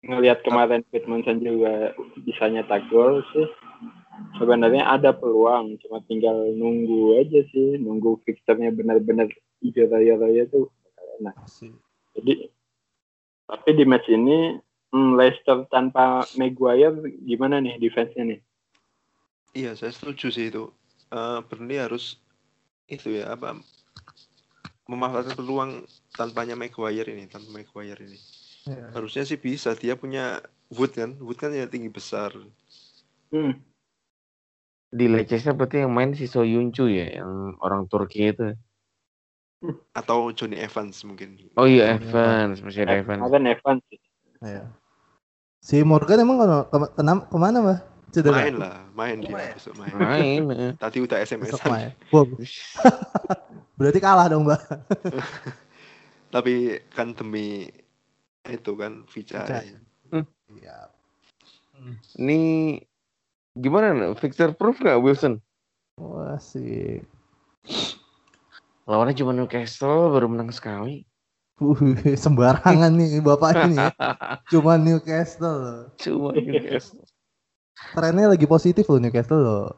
[0.06, 3.50] Ngelihat kemarin Pitmanson juga bisa nyetak gol sih.
[4.38, 9.30] Sebenarnya ada peluang, cuma tinggal nunggu aja sih, nunggu fixturnya benar-benar
[9.62, 10.70] hijau raya-raya tuh.
[11.18, 11.74] Asik.
[12.18, 12.50] Jadi
[13.48, 14.60] tapi di match ini
[14.92, 18.40] hmm, Leicester tanpa Maguire gimana nih defense-nya nih?
[19.56, 20.70] Iya, saya setuju sih itu.
[21.10, 22.20] Eh Burnley harus
[22.92, 23.56] itu ya apa
[24.88, 25.72] memanfaatkan peluang
[26.16, 28.20] tanpanya Maguire ini, tanpa Maguire ini.
[28.68, 28.92] Iya.
[28.92, 29.76] Harusnya sih bisa.
[29.76, 32.36] Dia punya Wood kan, Wood kan ya tinggi besar.
[33.32, 33.60] Hmm,
[34.88, 38.56] Di Leicester berarti yang main si Soyuncu ya, yang orang Turki itu.
[39.98, 41.38] Atau Johnny Evans mungkin.
[41.58, 43.22] Oh iya Evans, masih ada Evans.
[43.26, 44.00] Kemarin Evans sih.
[44.46, 44.64] Iya.
[45.58, 47.80] Si Morgan emang ke, kena- ke mana mbak?
[48.14, 48.40] Cedera.
[48.40, 49.52] Main lah, main dia Main.
[49.58, 49.92] besok main.
[49.98, 50.42] Main.
[50.54, 50.72] eh.
[50.80, 51.92] Tadi udah Besok SMS main.
[52.14, 52.26] Wow.
[53.78, 54.62] Berarti kalah dong mbak.
[56.34, 57.68] Tapi kan demi
[58.48, 59.44] itu kan Vichai.
[59.44, 59.68] Vichai.
[60.56, 60.78] Iya.
[62.16, 62.40] Ini
[63.58, 64.14] gimana?
[64.16, 65.42] Fixture proof nggak Wilson?
[66.00, 67.02] Wah sih.
[68.88, 71.04] Lawannya cuma Newcastle baru menang sekali.
[71.60, 71.76] Uh,
[72.24, 73.82] sembarangan nih bapak ini.
[73.82, 73.92] ya.
[74.54, 75.92] Cuma Newcastle.
[75.98, 77.04] Cuma Newcastle.
[77.98, 79.70] Trennya lagi positif loh Newcastle loh.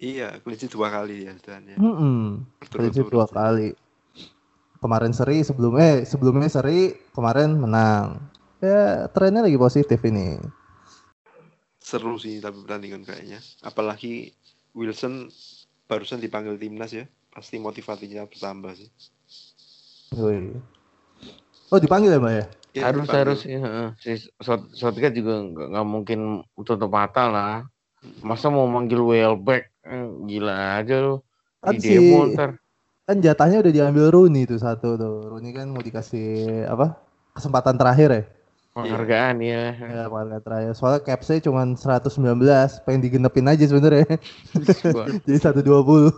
[0.00, 1.76] Iya, kunci dua kali ya dan ya.
[1.76, 2.44] Hmm.
[2.60, 3.68] Prinsip Berturut-turut dua kali.
[4.80, 8.20] Kemarin seri sebelumnya sebelumnya seri kemarin menang.
[8.64, 10.40] Ya trennya lagi positif ini.
[11.80, 13.40] Seru sih tapi pertandingan kayaknya.
[13.60, 14.32] Apalagi
[14.72, 15.28] Wilson
[15.84, 17.04] barusan dipanggil timnas ya.
[17.30, 18.90] Pasti motivasinya bertambah sih.
[20.18, 20.58] Wih.
[21.70, 22.44] Oh dipanggil ya mbak ya?
[22.70, 23.18] Iya, harus dipanggil.
[23.22, 23.58] harus ya.
[23.62, 23.88] heeh.
[23.98, 24.10] Si
[24.74, 26.20] Southgate juga nggak nggak mungkin
[26.58, 27.54] tutup mata lah.
[28.22, 29.70] Masa mau manggil Welbeck?
[29.86, 31.14] Eh, Gila aja lu.
[31.62, 32.56] Kan Di si demo ntar.
[33.06, 35.14] kan jatahnya udah diambil Rooney tuh satu tuh.
[35.30, 36.94] Rooney kan mau dikasih apa?
[37.34, 38.22] Kesempatan terakhir ya?
[38.70, 39.62] Penghargaan ya.
[39.74, 40.72] Ya penghargaan terakhir.
[40.78, 44.06] Soalnya capsnya cuma 119, pengen digenepin aja sebenarnya.
[45.26, 46.14] Jadi 120.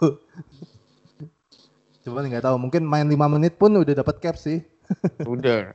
[2.03, 4.63] Cuman nggak tahu, mungkin main 5 menit pun udah dapat cap sih.
[5.25, 5.73] Udah.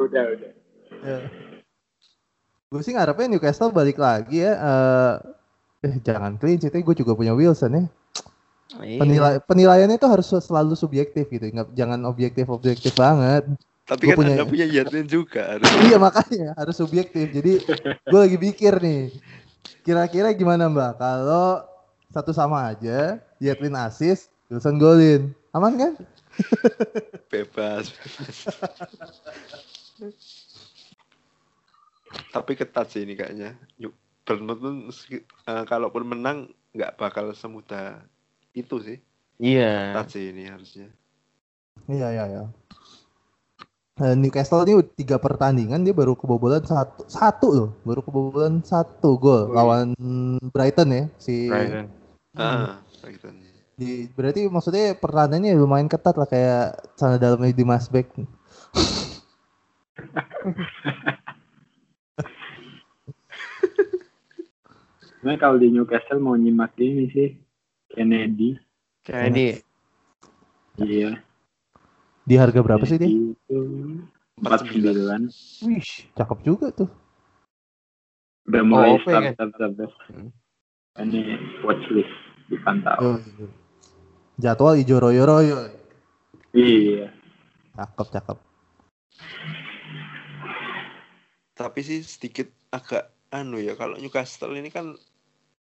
[0.00, 0.50] Udah udah.
[1.06, 1.18] Ya.
[2.66, 4.52] Gue sih ngarepnya Newcastle balik lagi ya.
[4.58, 5.14] Eh,
[5.86, 7.84] eh jangan clean sheet, gue juga punya Wilson ya.
[8.82, 8.98] Iya.
[9.00, 13.48] Penilai penilaiannya itu harus selalu subjektif gitu, nggak jangan objektif objektif banget.
[13.88, 15.64] Tapi Gua kan punya- anda punya Yadlin juga harus.
[15.88, 17.32] iya makanya harus subjektif.
[17.32, 17.52] Jadi
[18.04, 19.08] gue lagi pikir nih,
[19.80, 21.64] kira-kira gimana mbak kalau
[22.12, 25.92] satu sama aja, Yetlin assist, Wilson golin, aman kan?
[27.28, 28.36] bebas, bebas.
[32.32, 33.52] Tapi ketat sih ini kayaknya.
[33.76, 33.92] Yuk,
[34.24, 38.00] Bournemouth pun meski- eh, kalaupun menang nggak bakal semudah
[38.56, 38.98] itu sih.
[39.36, 39.92] Iya.
[39.92, 40.88] Ketat sih ini harusnya.
[41.84, 42.42] Iya iya iya.
[43.98, 49.50] Eh, Newcastle ini tiga pertandingan dia baru kebobolan satu satu loh, baru kebobolan satu gol
[49.50, 49.54] Wih.
[49.58, 49.88] lawan
[50.54, 51.50] Brighton ya si.
[51.50, 51.86] Brighton.
[52.38, 53.47] Ah, Brighton.
[53.78, 58.10] Di, berarti maksudnya pertahanannya lumayan ketat lah kayak sana dalamnya di Masbek.
[64.98, 67.38] Sebenarnya kalau di Newcastle mau nyimak ini sih
[67.86, 68.58] Kennedy.
[69.06, 69.62] Jadi
[70.78, 71.22] Iya.
[72.26, 73.06] Di harga berapa sih dia?
[73.06, 74.02] Kennedy
[74.38, 75.22] empat sembilan.
[75.66, 76.90] Wih, cakep juga tuh.
[78.46, 79.34] Udah mulai kan?
[79.34, 79.92] start start start.
[80.10, 80.30] Hmm.
[80.98, 81.20] Ini
[81.66, 82.14] watchlist
[82.48, 82.98] dipantau.
[82.98, 83.46] Yo, yo.
[84.38, 85.56] Jadwal ijo royo royo.
[86.54, 87.10] Iya.
[87.74, 88.38] Cakep cakep.
[91.58, 94.94] Tapi sih sedikit agak anu ya kalau Newcastle ini kan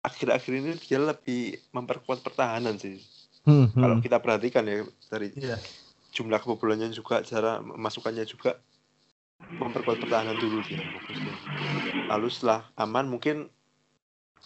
[0.06, 3.02] akhir-akhir ini dia lebih memperkuat pertahanan sih.
[3.42, 4.04] Hmm, Kalau hmm.
[4.06, 5.59] kita perhatikan ya dari Iya.
[6.14, 8.54] jumlah kebobolannya juga, cara masukannya juga
[9.40, 11.35] memperkuat pertahanan dulu dia fokusnya.
[12.12, 13.48] Lalu setelah aman mungkin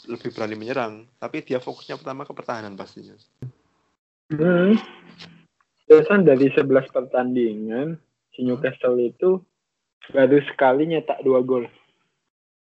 [0.08, 3.14] lebih berani menyerang, tapi dia fokusnya pertama ke pertahanan pastinya.
[4.32, 4.72] Hmm.
[5.84, 8.00] Biasanya dari 11 pertandingan
[8.32, 9.44] si Newcastle itu
[10.10, 11.68] baru sekali nyetak dua gol.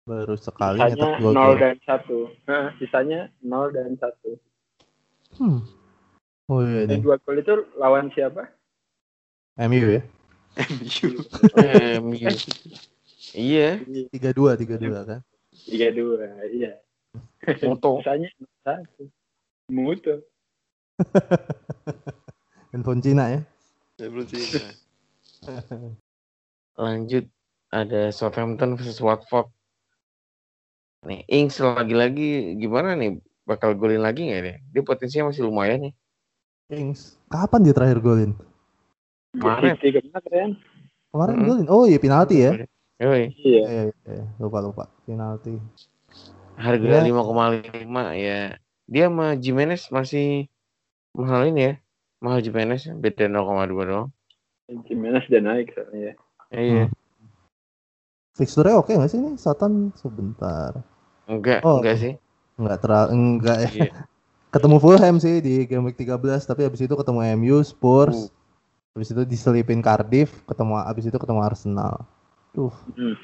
[0.04, 1.56] Baru sekali Sisanya nyetak dua 0 gol.
[1.58, 2.50] dan 1.
[2.52, 4.36] Nah, sisanya 0 dan 1.
[5.40, 5.60] Hmm.
[6.46, 7.04] Oh iya Dan nih.
[7.04, 8.52] dua gol itu lawan siapa?
[9.58, 10.04] MU ya.
[10.60, 11.10] MU.
[11.64, 12.36] eh,
[13.36, 13.80] Iya.
[14.12, 15.20] Tiga dua tiga dua kan.
[15.68, 16.52] 3-2.
[16.52, 16.72] Iya.
[17.64, 18.04] Moto.
[18.04, 18.28] Sisanya
[18.68, 19.08] 1.
[19.72, 20.20] Mutu.
[22.72, 23.42] Handphone Cina ya.
[24.00, 24.60] Sih.
[24.60, 24.74] nah.
[26.84, 27.26] Lanjut
[27.72, 29.48] ada Southampton versus Watford.
[31.06, 33.22] Nih, Ings lagi-lagi gimana nih?
[33.46, 34.58] Bakal golin lagi nggak deh?
[34.74, 35.94] Dia potensinya masih lumayan nih.
[36.66, 37.22] Kings.
[37.30, 38.34] Kapan dia terakhir golin?
[39.38, 39.78] Kemarin.
[39.78, 40.50] Kemarin.
[41.14, 41.46] Kemarin Hmm.
[41.46, 41.68] golin.
[41.70, 42.58] Oh iya penalti ya.
[42.98, 43.30] Yoi.
[43.38, 43.64] Iya.
[43.70, 45.62] Eh, eh, lupa lupa penalti.
[46.58, 47.06] Harga Ya.
[47.06, 48.58] 5,5 ya.
[48.90, 50.50] Dia sama Jimenez masih
[51.16, 51.74] mahal ini ya.
[52.20, 52.94] Mahal Jimenez ya.
[52.94, 53.36] beda 0,2
[53.86, 54.08] doang.
[54.86, 56.14] Jimenez udah naik soalnya ya.
[56.50, 56.86] Eh, Iya.
[58.36, 59.34] Fixture-nya oke nggak sih nih?
[59.36, 60.76] Satan sebentar.
[61.26, 61.80] Enggak, Oh.
[61.80, 62.14] enggak sih.
[62.56, 63.70] Enggak terlalu enggak ya.
[63.72, 63.92] Iya.
[64.54, 68.32] Ketemu Fulham sih di game week 13 tapi habis itu ketemu MU, Spurs.
[68.32, 68.32] Uh.
[68.96, 72.08] Habis itu diselipin Cardiff, ketemu habis itu ketemu Arsenal.
[72.56, 72.72] Tuh.
[72.96, 73.20] Hmm.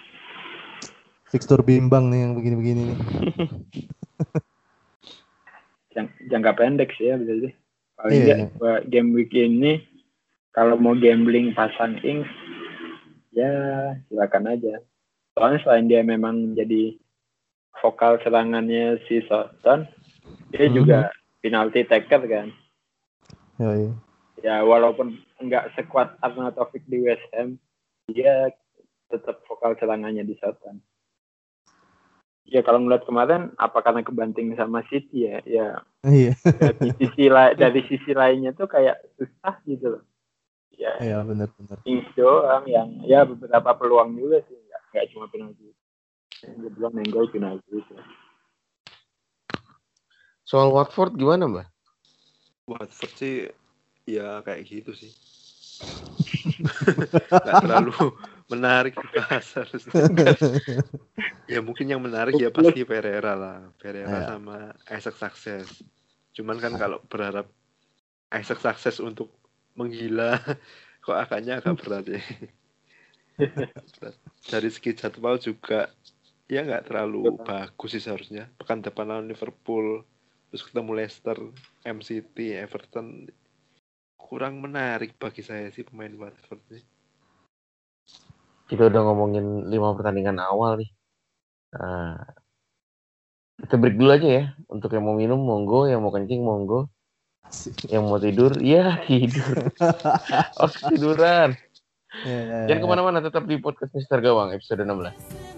[1.31, 2.97] Fixture bimbang nih yang begini-begini nih.
[5.91, 7.51] Jang- jangka pendek sih ya bisa sih.
[8.01, 8.47] Paling Iya, enggak iya.
[8.57, 9.85] buat game week ini
[10.51, 12.25] kalau mau gambling pasang Ings
[13.29, 13.51] ya
[14.09, 14.81] silakan aja.
[15.37, 16.97] Soalnya selain dia memang jadi
[17.79, 19.85] vokal serangannya si Soton,
[20.51, 20.75] dia Mhm.
[20.75, 20.97] juga
[21.39, 22.47] penalti taker kan.
[23.61, 23.93] Yoi.
[24.41, 27.61] Ya walaupun nggak sekuat Arnautovic di West Ham,
[28.09, 28.49] dia
[29.07, 30.81] tetap vokal serangannya di Soton.
[32.49, 35.39] Ya kalau ngeliat kemarin, apa karena kebanting sama City ya?
[35.45, 35.67] Ya
[36.01, 36.33] Iya.
[36.57, 40.03] dari sisi la- dari sisi lainnya tuh kayak susah gitu loh.
[40.73, 41.77] Ya, Iya benar-benar.
[41.85, 45.69] Ings doang yang ya beberapa peluang juga sih, nggak nggak cuma penalti.
[46.41, 47.93] Yang bilang main gol penalti itu.
[50.41, 51.67] Soal Watford gimana, Mbak?
[52.65, 53.45] Watford sih
[54.09, 55.13] ya kayak gitu sih.
[57.45, 57.93] Nggak terlalu
[58.51, 59.91] menarik dibahas harusnya.
[61.51, 63.59] ya mungkin yang menarik ya pasti Pereira lah.
[63.79, 64.27] Pereira Ya.
[64.35, 65.67] sama Isaac Sukses.
[66.35, 67.47] Cuman kan kalau berharap
[68.31, 69.31] Isaac Sukses untuk
[69.79, 70.35] menggila
[71.03, 72.21] kok agaknya agak berat ya.
[74.51, 75.89] Dari segi jadwal juga
[76.51, 78.51] ya nggak terlalu bagus sih seharusnya.
[78.59, 80.03] Pekan depan lawan Liverpool,
[80.51, 81.39] terus ketemu Leicester,
[81.87, 83.31] MCT, Everton
[84.19, 86.90] kurang menarik bagi saya sih pemain Watford nih.
[88.71, 90.87] Kita udah ngomongin lima pertandingan awal nih.
[91.75, 92.23] Nah,
[93.59, 94.43] kita break dulu aja ya.
[94.71, 95.91] Untuk yang mau minum, monggo.
[95.91, 96.87] Yang mau kencing, monggo.
[97.91, 99.75] Yang mau tidur, ya tidur.
[100.63, 101.59] oh, tiduran.
[102.23, 102.83] Iya, iya, Jangan iya.
[102.83, 105.50] ke mana-mana, tetap di podcast Mister Gawang, episode 16.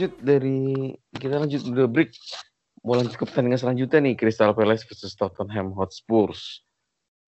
[0.00, 2.16] Lanjut dari kita lanjut udah break.
[2.88, 6.64] Mau lanjut ke pertandingan selanjutnya nih Crystal Palace versus Tottenham Hotspurs.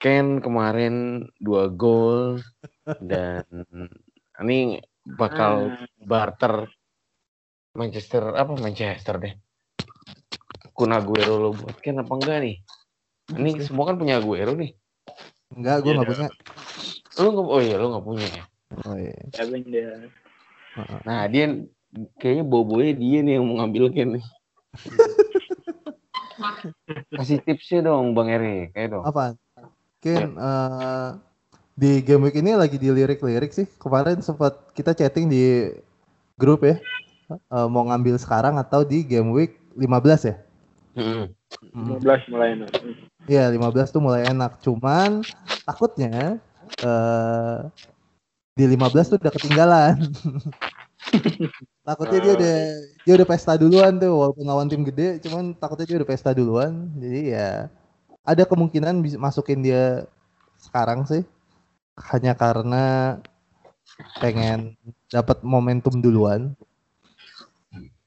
[0.01, 2.41] Ken kemarin dua gol
[2.97, 3.45] dan
[4.41, 6.65] ini bakal barter
[7.77, 9.37] Manchester apa Manchester deh.
[10.73, 12.57] Kun Aguero lo buat Ken apa enggak nih?
[13.37, 14.73] Ini semua kan punya Aguero nih.
[15.53, 16.29] Enggak, gue Iya, nggak punya.
[17.21, 18.45] Lu nggak oh iya lu nggak punya ya.
[18.89, 19.13] Oh, iya.
[21.05, 21.69] Nah dia
[22.17, 24.25] kayaknya bobonya dia nih yang mau ngambil Ken nih.
[27.13, 29.05] Kasih tipsnya dong Bang Eri, kayak dong.
[29.05, 29.37] Apa?
[30.03, 31.09] Ken eh,
[31.77, 33.69] di game week ini lagi dilirik-lirik sih.
[33.79, 35.71] Kemarin sempat kita chatting di
[36.41, 36.81] grup ya.
[37.31, 40.37] Eh, mau ngambil sekarang atau di game week 15 ya?
[40.93, 41.25] Mm-mm.
[41.73, 42.01] Hmm.
[42.01, 42.71] 15 mulai enak.
[43.29, 44.61] Iya, 15 tuh mulai enak.
[44.65, 45.23] Cuman
[45.65, 46.41] takutnya
[46.81, 47.61] eh
[48.53, 49.97] di 15 tuh udah ketinggalan.
[51.88, 52.57] takutnya dia udah
[53.05, 56.88] dia udah pesta duluan tuh walaupun lawan tim gede, cuman takutnya dia udah pesta duluan.
[56.98, 57.68] Jadi ya
[58.22, 60.07] ada kemungkinan bisa masukin dia
[60.59, 61.22] sekarang sih.
[62.12, 63.18] Hanya karena
[64.20, 64.79] pengen
[65.12, 66.57] dapat momentum duluan.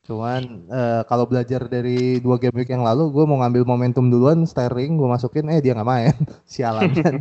[0.06, 4.46] Cuman eh, kalau belajar dari dua game week yang lalu, gue mau ngambil momentum duluan,
[4.46, 6.14] Sterling gue masukin, eh dia nggak main,
[6.46, 7.16] sialan kan.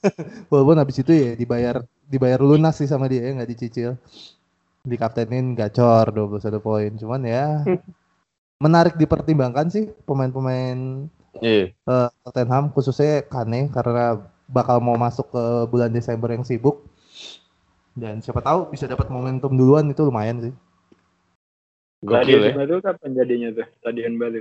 [0.50, 4.00] Walaupun habis itu ya dibayar dibayar lunas sih sama dia, ya, nggak dicicil.
[4.80, 7.60] Dikaptenin gacor 21 poin, cuman ya
[8.60, 11.08] menarik dipertimbangkan sih pemain-pemain
[11.40, 11.72] Iya.
[11.72, 14.18] eh, Tottenham khususnya Kane karena
[14.50, 16.82] bakal mau masuk ke bulan Desember yang sibuk
[17.94, 20.54] dan siapa tahu bisa dapat momentum duluan itu lumayan sih.
[22.02, 22.50] Gokil ya.
[22.50, 23.66] Stadion baru kapan jadinya tuh?
[23.78, 24.40] Stadion baru.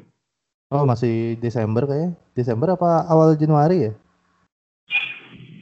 [0.71, 2.11] Oh masih Desember kayaknya.
[2.33, 3.93] Desember apa awal Januari ya?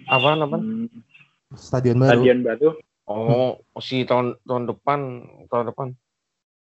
[0.08, 0.62] Apaan apaan?
[0.64, 0.88] Hmm,
[1.58, 2.22] Stadion baru.
[2.22, 2.70] Stadion baru.
[3.08, 5.00] Oh, si tahun tahun depan,
[5.48, 5.88] tahun depan.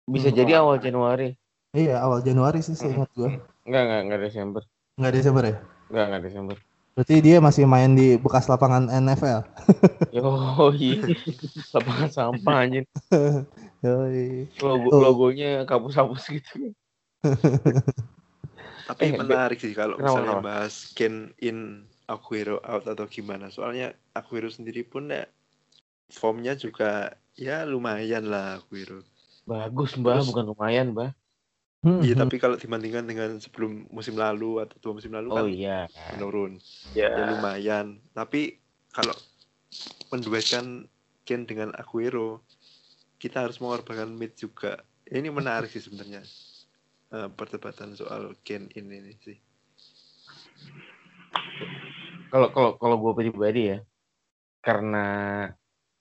[0.05, 0.37] Bisa Hmm.
[0.37, 1.33] jadi awal Januari.
[1.71, 3.39] Iya awal Januari sih saya ingat gue.
[3.63, 4.61] Enggak, enggak, enggak Desember.
[4.95, 5.55] Nggak Desember ya?
[5.87, 6.55] Enggak, enggak Desember.
[6.91, 9.43] Berarti dia masih main di bekas lapangan NFL.
[10.15, 10.27] Yo,
[10.71, 11.03] iya.
[11.71, 12.83] Lapangan sampah anjir.
[13.83, 14.47] Yoi.
[14.57, 14.99] Logo Tuh.
[15.01, 16.71] logonya kapus-kapus gitu.
[18.85, 20.45] Tapi Eh, menarik sih kalau kenapa, misalnya kenapa?
[20.45, 21.57] bahas Ken in
[22.05, 23.49] Aguero out atau gimana.
[23.49, 25.25] Soalnya Aguero sendiri pun ya
[26.09, 29.01] formnya juga ya lumayan lah Aguero.
[29.45, 31.11] Bagus, Mbah, Terus- bukan lumayan, Mbah.
[31.85, 32.21] Hmm, Iya hmm.
[32.25, 35.85] tapi kalau dibandingkan dengan sebelum musim lalu atau dua musim lalu Oh kan iya.
[36.17, 36.57] menurun.
[36.97, 37.13] Ya.
[37.13, 38.01] Ya lumayan.
[38.09, 38.57] Tapi
[38.89, 39.13] kalau
[40.09, 40.89] menduetkan
[41.25, 42.41] Ken dengan Aguero,
[43.21, 44.81] kita harus mengorbankan mid juga.
[45.05, 46.25] Ini menarik sih sebenarnya
[47.13, 49.37] eh, perdebatan soal Ken ini sih.
[52.33, 53.79] Kalau kalau kalau gue pribadi ya,
[54.65, 55.05] karena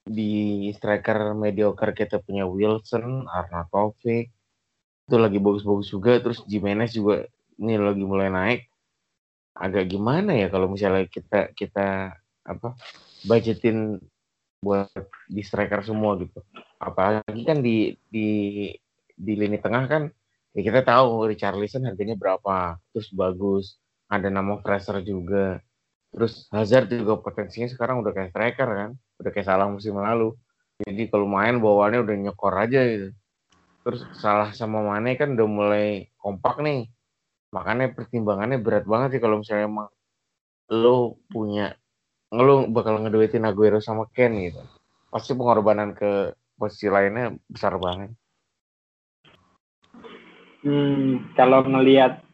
[0.05, 4.29] di striker mediocre kita punya Wilson, Arnautovic,
[5.05, 7.29] itu lagi bagus-bagus juga, terus Jimenez juga
[7.61, 8.61] ini lagi mulai naik.
[9.55, 12.77] Agak gimana ya kalau misalnya kita kita apa
[13.25, 14.03] budgetin
[14.61, 14.91] buat
[15.29, 16.41] di striker semua gitu.
[16.81, 18.29] Apalagi kan di di
[19.15, 20.03] di lini tengah kan
[20.57, 23.79] ya kita tahu Richarlison harganya berapa, terus bagus.
[24.09, 25.61] Ada nama Fraser juga.
[26.15, 30.31] Terus Hazard juga potensinya sekarang udah kayak striker kan, udah kayak salah musim lalu.
[30.87, 33.09] Jadi kalau main bawaannya udah nyekor aja gitu.
[33.83, 36.87] Terus salah sama Mane kan udah mulai kompak nih.
[37.51, 39.89] Makanya pertimbangannya berat banget sih kalau misalnya emang
[40.71, 41.75] lo punya
[42.31, 44.63] lo bakal ngeduetin Aguero sama Ken gitu.
[45.11, 48.15] Pasti pengorbanan ke posisi lainnya besar banget.
[50.65, 52.25] Hmm, kalau ngelihat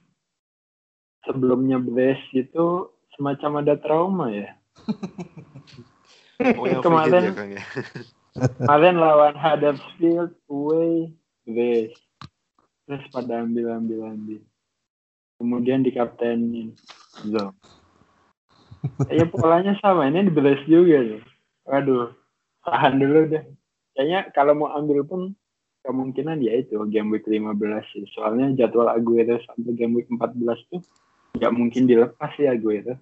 [1.27, 4.57] sebelumnya Blaze gitu semacam ada trauma ya.
[6.57, 7.65] Oh yang Kemarin- ya Kang ya.
[8.65, 11.13] Kemarin lawan Huddersfield away
[11.45, 11.93] Blaze.
[12.89, 14.41] Terus pada ambil ambil ambil.
[15.37, 16.73] Kemudian dikaptenin.
[17.29, 17.53] Loh.
[19.13, 21.23] Ya polanya sama ini di Blaze juga tuh.
[21.69, 22.09] Waduh,
[22.65, 23.45] tahan dulu deh.
[23.93, 25.37] Kayaknya kalau mau ambil pun
[25.85, 27.53] kemungkinan ya itu game week 15
[27.93, 28.09] sih.
[28.17, 30.41] Soalnya jadwal Aguero sampai game week 14
[30.73, 30.81] tuh
[31.37, 32.97] nggak mungkin dilepas ya Aguero.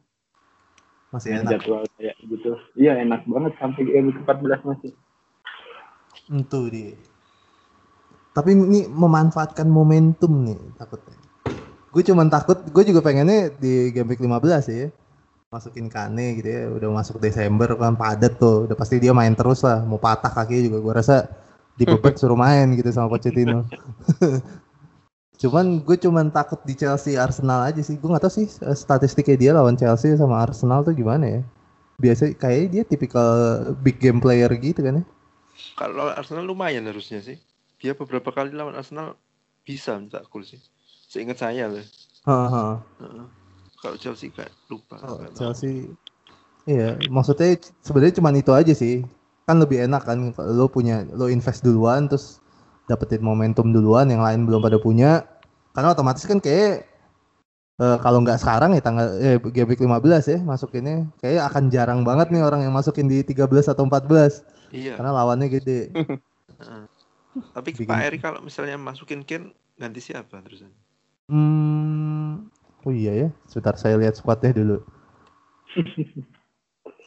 [1.09, 1.51] Masih enak.
[1.57, 2.53] Jadwal kayak gitu.
[2.77, 4.93] Iya enak banget sampai game week 14 masih.
[6.29, 6.93] Itu dia.
[8.37, 11.17] Tapi ini memanfaatkan momentum nih takutnya.
[11.89, 14.93] Gue cuman takut, gue juga pengennya di game week 15 ya.
[15.49, 18.69] Masukin Kane gitu ya, udah masuk Desember kan padat tuh.
[18.69, 21.25] Udah pasti dia main terus lah, mau patah kaki juga gue rasa
[21.73, 23.65] dibebet suruh main gitu sama Pochettino.
[25.39, 27.95] cuman gue cuman takut di Chelsea Arsenal aja sih.
[27.97, 31.41] Gue gak tahu sih eh, statistiknya dia lawan Chelsea sama Arsenal tuh gimana ya.
[31.99, 33.29] Biasa kayaknya dia tipikal
[33.83, 35.05] big game player gitu kan ya.
[35.79, 37.39] Kalau Arsenal lumayan harusnya sih.
[37.79, 39.15] dia beberapa kali lawan Arsenal
[39.63, 40.59] bisa mencetak gol sih.
[41.07, 41.87] Seingat saya loh.
[42.27, 42.75] Heeh.
[43.07, 43.27] Heeh.
[43.79, 44.99] Kalau Chelsea kayak lupa.
[44.99, 45.39] Kalau nggak tahu.
[45.39, 45.87] Chelsea
[46.69, 49.01] iya maksudnya sebenarnya cuma itu aja sih
[49.49, 52.45] kan lebih enak kan kalau lo punya lo invest duluan terus
[52.89, 55.23] dapetin momentum duluan yang lain belum pada punya
[55.77, 56.89] karena otomatis kan kayak
[57.79, 62.01] eh, kalau nggak sekarang ya tanggal eh game week 15 ya masukinnya kayak akan jarang
[62.03, 65.01] banget nih orang yang masukin di 13 atau 14 Iya.
[65.01, 66.83] karena lawannya gede Heeh.
[67.55, 70.73] Tapi Bikin- Pak Eri kalau misalnya masukin Ken ganti siapa terusan?
[71.31, 72.51] Hmm,
[72.83, 73.29] oh iya ya.
[73.47, 74.83] Sebentar saya lihat squadnya dulu.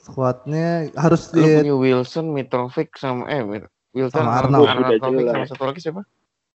[0.01, 3.43] Squadnya harus Lu lihat punya Wilson, Mitrovic sama eh
[3.91, 4.91] Wilson, Sama Arnaud, Arnaud.
[5.03, 5.33] Jelas.
[5.35, 6.01] sama satu lagi siapa?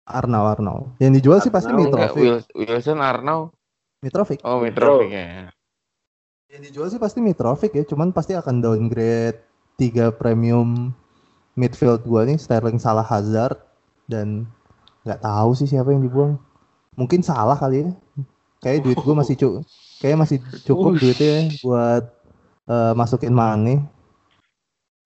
[0.03, 0.79] Arnau Arnau.
[0.99, 2.19] Yang dijual sih pasti Enggak, Mitrovic.
[2.19, 3.55] Wil- Wilson, Arnaud.
[4.03, 4.39] Mitrovic.
[4.43, 5.47] Oh, Mitrovic ya.
[6.51, 7.83] Yang dijual sih pasti Mitrovic ya.
[7.87, 9.39] Cuman pasti akan downgrade
[9.79, 10.91] tiga premium
[11.55, 13.55] midfield gua nih Sterling Salah Hazard
[14.11, 14.49] dan
[15.07, 16.35] nggak tahu sih siapa yang dibuang.
[16.99, 17.91] Mungkin salah kali ya.
[18.59, 19.63] Kayak duit gua masih cukup.
[20.03, 22.03] Kayak masih cukup duitnya buat
[22.67, 23.87] eh, masukin Mane.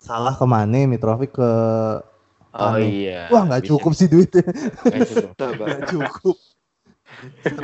[0.01, 1.51] Salah ke Mane, Mitrovic ke
[2.55, 2.87] Oh Mane.
[2.87, 3.27] iya.
[3.27, 4.47] Wah nggak cukup sih duitnya.
[4.87, 5.35] Nggak cukup.
[5.59, 6.37] Nggak cukup.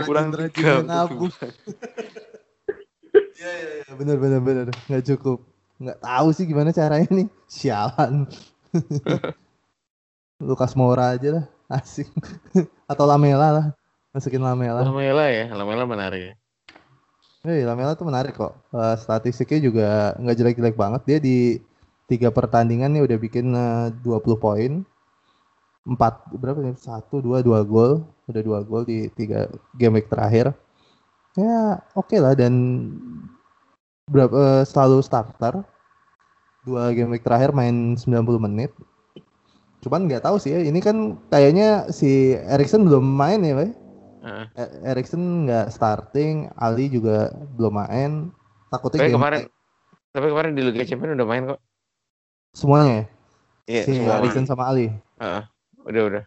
[0.03, 0.27] Kurang.
[0.51, 1.31] Cina nabung.
[3.11, 5.39] Iya iya iya benar benar benar nggak cukup.
[5.81, 7.27] Nggak tahu sih gimana caranya nih.
[7.47, 8.27] Sialan.
[10.47, 12.11] Lukas Moura aja lah asik.
[12.91, 13.65] Atau Lamela lah.
[14.11, 14.83] Masukin Lamela.
[14.83, 16.33] Lamela ya, Lamela menarik ya.
[17.47, 18.53] Eh, Lamela tuh menarik kok.
[18.75, 19.87] Eh, statistiknya juga
[20.19, 21.01] nggak jelek-jelek banget.
[21.07, 21.57] Dia di
[22.11, 24.83] tiga pertandingan nih udah bikin eh, 20 poin.
[25.87, 26.75] Empat berapa nih?
[26.75, 28.03] Satu, dua, dua gol.
[28.27, 29.47] Udah dua gol di tiga
[29.79, 30.51] game week terakhir.
[31.39, 32.53] Ya oke lah dan
[34.11, 35.63] berapa eh, selalu starter.
[36.67, 38.75] Dua game week terakhir main 90 menit.
[39.81, 40.61] Cuman nggak tahu sih ya.
[40.61, 43.71] Ini kan kayaknya si Erikson belum main ya, Bay?
[44.53, 48.11] E- Erikson nggak starting, Ali juga belum main.
[48.69, 49.41] Takutnya Tapi kemarin
[50.11, 51.59] tapi kemarin di Liga Champions udah main kok.
[52.51, 53.05] Semuanya ya,
[53.71, 54.45] Iya, si semua main.
[54.47, 54.87] sama Ali.
[55.19, 55.43] Heeh.
[55.87, 56.23] Udah udah.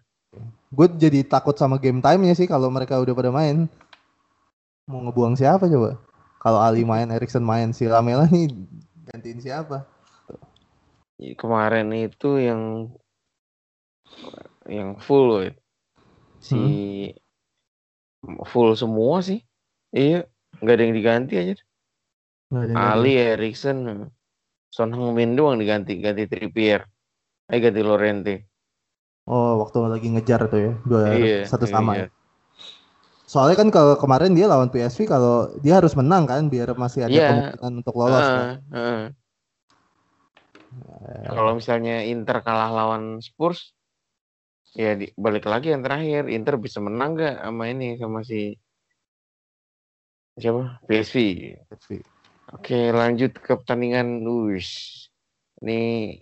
[0.75, 3.71] Gue jadi takut sama game time-nya sih kalau mereka udah pada main.
[4.91, 6.01] Mau ngebuang siapa coba?
[6.43, 8.53] Kalau Ali main, Erikson main, si Lamela nih
[9.09, 9.87] gantiin siapa?
[11.17, 12.93] Kemarin itu yang
[14.69, 15.43] yang full loh.
[16.43, 16.61] Si
[18.51, 19.41] full semua sih.
[19.95, 20.27] Iya,
[20.59, 21.55] nggak ada yang diganti aja.
[22.51, 22.83] Nggak ada yang.
[22.83, 23.77] Ali, Erikson,
[24.75, 26.83] Son Heung-min doang diganti, ganti Trippier.
[27.53, 28.35] Eh ganti Lorente.
[29.31, 31.93] Oh, waktu lagi ngejar tuh ya, dua Iya, satu sama.
[31.95, 32.01] iya.
[32.03, 32.07] ya.
[33.31, 37.15] Soalnya kan kalau kemarin dia lawan PSV kalau dia harus menang kan biar masih ada
[37.15, 37.25] Iya.
[37.25, 38.27] kemungkinan untuk lolos.
[38.27, 38.47] kan.
[38.75, 39.03] Heeh, heeh.
[41.25, 43.73] Kalau misalnya Inter kalah lawan Spurs,
[44.77, 48.59] ya di, balik lagi yang terakhir, Inter bisa menang nggak sama ini sama si
[50.37, 50.83] siapa?
[50.91, 51.17] PSV.
[51.71, 52.14] PSV.
[52.55, 54.71] Oke, lanjut ke pertandingan Luis.
[55.59, 56.15] Ini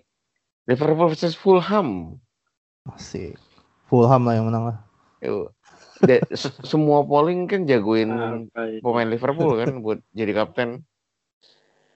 [0.64, 2.16] Liverpool versus Fulham.
[2.88, 3.36] Masih
[3.84, 4.78] Fulham lah yang menang lah.
[6.32, 8.10] S- semua polling kan jagoin
[8.48, 8.80] itu?
[8.80, 10.82] pemain Liverpool kan buat jadi kapten.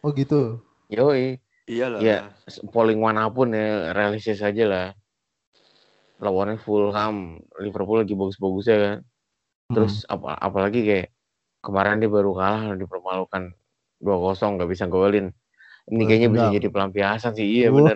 [0.04, 0.60] Oh gitu.
[0.92, 1.98] Yoi, Iyalah.
[2.04, 2.18] Iya.
[2.46, 4.86] S- polling mana pun ya realistis aja lah.
[6.20, 8.98] Lawannya Fulham, Liverpool lagi bagus-bagusnya kan.
[9.00, 9.74] Hmm.
[9.74, 11.08] Terus apa apalagi kayak
[11.64, 13.50] kemarin dia baru kalah dipermalukan
[14.02, 15.32] 2-0 nggak bisa golin.
[15.86, 17.46] Ini kayaknya bisa jadi pelampiasan sih.
[17.62, 17.94] Iya benar.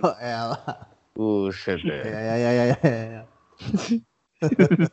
[1.15, 1.83] Buset.
[1.83, 2.03] Ya deh.
[2.07, 2.77] ya ya ya ya.
[2.79, 3.23] ya.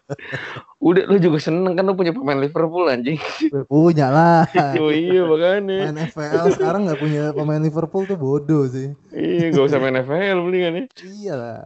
[0.88, 3.22] Udah lu juga seneng kan lu punya pemain Liverpool anjing.
[3.70, 4.44] Punya lah.
[4.84, 5.94] oh iya makanya.
[5.94, 8.92] Main FPL sekarang nggak punya pemain Liverpool tuh bodoh sih.
[9.14, 10.86] Iya gak usah main FPL mendingan ya.
[11.06, 11.64] Iya lah.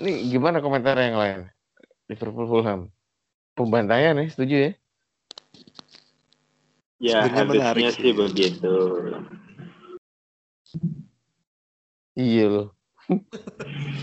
[0.00, 1.40] Ini gimana komentar yang lain?
[2.08, 2.80] Liverpool Fulham.
[3.54, 4.70] Pembantaian ya, setuju ya?
[7.00, 7.98] Ya Sebenarnya menarik sih.
[7.98, 8.74] sih begitu.
[12.12, 12.68] Iya loh.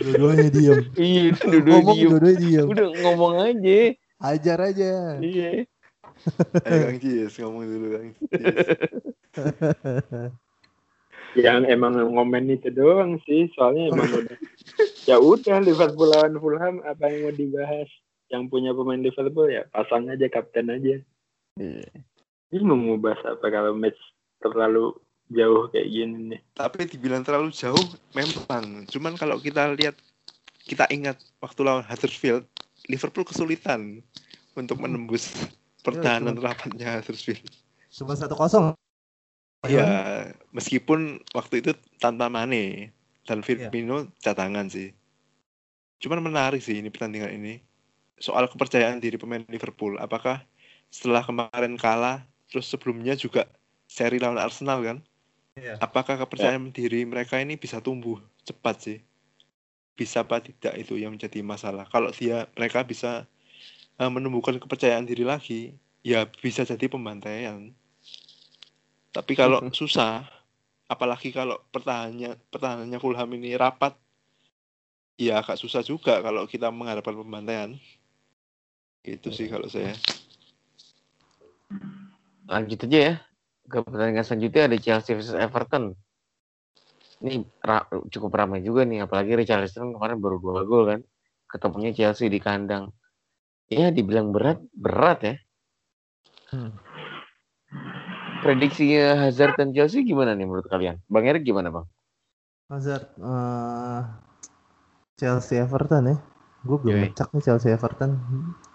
[0.01, 0.79] Dua-duanya diem.
[0.97, 2.09] Iya, dua-dua Ngomong diem.
[2.09, 2.67] dua-duanya diem.
[2.67, 3.79] Udah ngomong aja.
[4.17, 4.91] Hajar aja.
[5.21, 5.69] Iya.
[6.65, 8.27] Eh, Kang Jis ngomong dulu Kang Jis.
[11.37, 14.37] Yang emang ngomen itu doang sih, soalnya emang udah.
[15.05, 17.85] Ya udah Liverpool lawan Fulham apa yang mau dibahas?
[18.27, 20.97] Yang punya pemain Liverpool ya pasang aja kapten aja.
[21.61, 21.85] Iya.
[22.47, 23.99] Ini mau bahas apa kalau match
[24.39, 24.95] terlalu
[25.27, 26.39] jauh kayak gini nih?
[26.55, 27.85] Tapi dibilang terlalu jauh
[28.15, 28.87] memang.
[28.87, 29.99] Cuman kalau kita lihat
[30.63, 32.47] kita ingat waktu lawan Huddersfield,
[32.87, 33.99] Liverpool kesulitan
[34.55, 35.35] untuk menembus
[35.83, 37.43] pertahanan rapatnya Huddersfield.
[37.91, 38.71] Cuma satu kosong.
[39.67, 42.95] Ya, meskipun waktu itu tanpa Mane
[43.27, 44.95] dan Firmino cadangan sih.
[45.99, 47.59] Cuman menarik sih ini pertandingan ini.
[48.21, 49.99] Soal kepercayaan diri pemain Liverpool.
[49.99, 50.45] Apakah
[50.87, 53.47] setelah kemarin kalah, terus sebelumnya juga
[53.87, 54.97] seri lawan Arsenal kan?
[55.57, 55.81] Iya.
[55.81, 58.99] Apakah kepercayaan diri mereka ini bisa tumbuh cepat sih?
[59.97, 61.89] Bisa apa tidak itu yang menjadi masalah.
[61.89, 63.25] Kalau dia mereka bisa
[63.97, 65.73] eh, menumbuhkan kepercayaan diri lagi,
[66.05, 67.73] ya bisa jadi pembantaian.
[69.09, 70.29] Tapi kalau susah,
[70.85, 73.97] apalagi kalau pertahanannya pertahanannya Fulham ini rapat,
[75.17, 77.73] ya agak susah juga kalau kita mengharapkan pembantaian.
[79.01, 79.97] Itu sih kalau saya.
[82.47, 83.13] Lanjut aja ya
[83.67, 85.91] ke pertandingan selanjutnya ada Chelsea versus Everton.
[87.19, 90.99] Ini ra- cukup ramai juga nih, apalagi Richarlison kemarin baru dua gol kan.
[91.51, 92.95] Ketemunya Chelsea di kandang.
[93.67, 95.35] Ya dibilang berat, berat ya.
[96.55, 96.71] Hmm.
[98.39, 101.03] Prediksinya Hazard dan Chelsea gimana nih menurut kalian?
[101.11, 101.85] Bang Erik gimana bang?
[102.71, 104.01] Hazard eh,
[105.19, 106.17] Chelsea Everton ya.
[106.63, 108.15] Gue belum ngecek nih Chelsea Everton.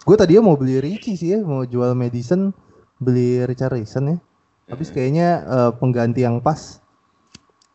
[0.05, 2.51] Gue tadinya mau beli Ricci sih ya, mau jual Madison,
[3.03, 4.19] beli Richarlison ya.
[4.71, 6.81] Habis kayaknya eh, pengganti yang pas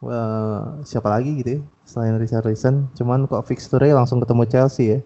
[0.04, 2.90] eh, siapa lagi gitu ya selain Richarlison.
[2.98, 5.00] Cuman kok fixture langsung ketemu Chelsea ya.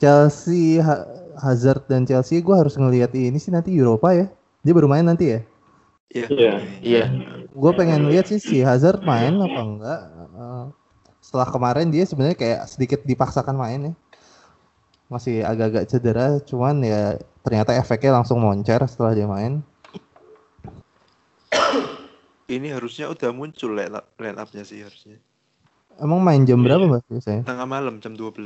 [0.00, 1.06] Chelsea Ha-
[1.40, 4.26] Hazard dan Chelsea gue harus ngelihat ini sih nanti Eropa ya.
[4.64, 5.40] Dia baru main nanti ya.
[6.10, 6.26] Iya.
[6.26, 6.52] Iya.
[6.82, 7.04] Iya.
[7.50, 10.00] gue pengen lihat sih si Hazard main apa enggak
[10.40, 10.66] Eh,
[11.20, 13.94] setelah kemarin dia sebenarnya kayak sedikit dipaksakan main ya
[15.10, 19.64] masih agak-agak cedera cuman ya ternyata efeknya langsung moncer setelah dia main
[22.50, 25.14] Ini harusnya udah muncul line up line up-nya sih harusnya.
[26.02, 28.42] emang main jam berapa mbak biasanya Tengah malam jam 12.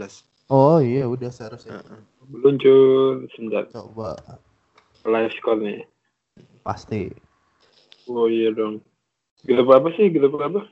[0.53, 2.01] oh iya udah seharusnya Heeh.
[2.31, 3.65] Luncur sebentar.
[3.73, 4.13] coba
[5.05, 5.81] Live score nih.
[6.61, 7.13] pasti
[8.05, 8.85] Oh iya dong.
[9.45, 10.13] Grup apa sih?
[10.13, 10.69] Grup apa?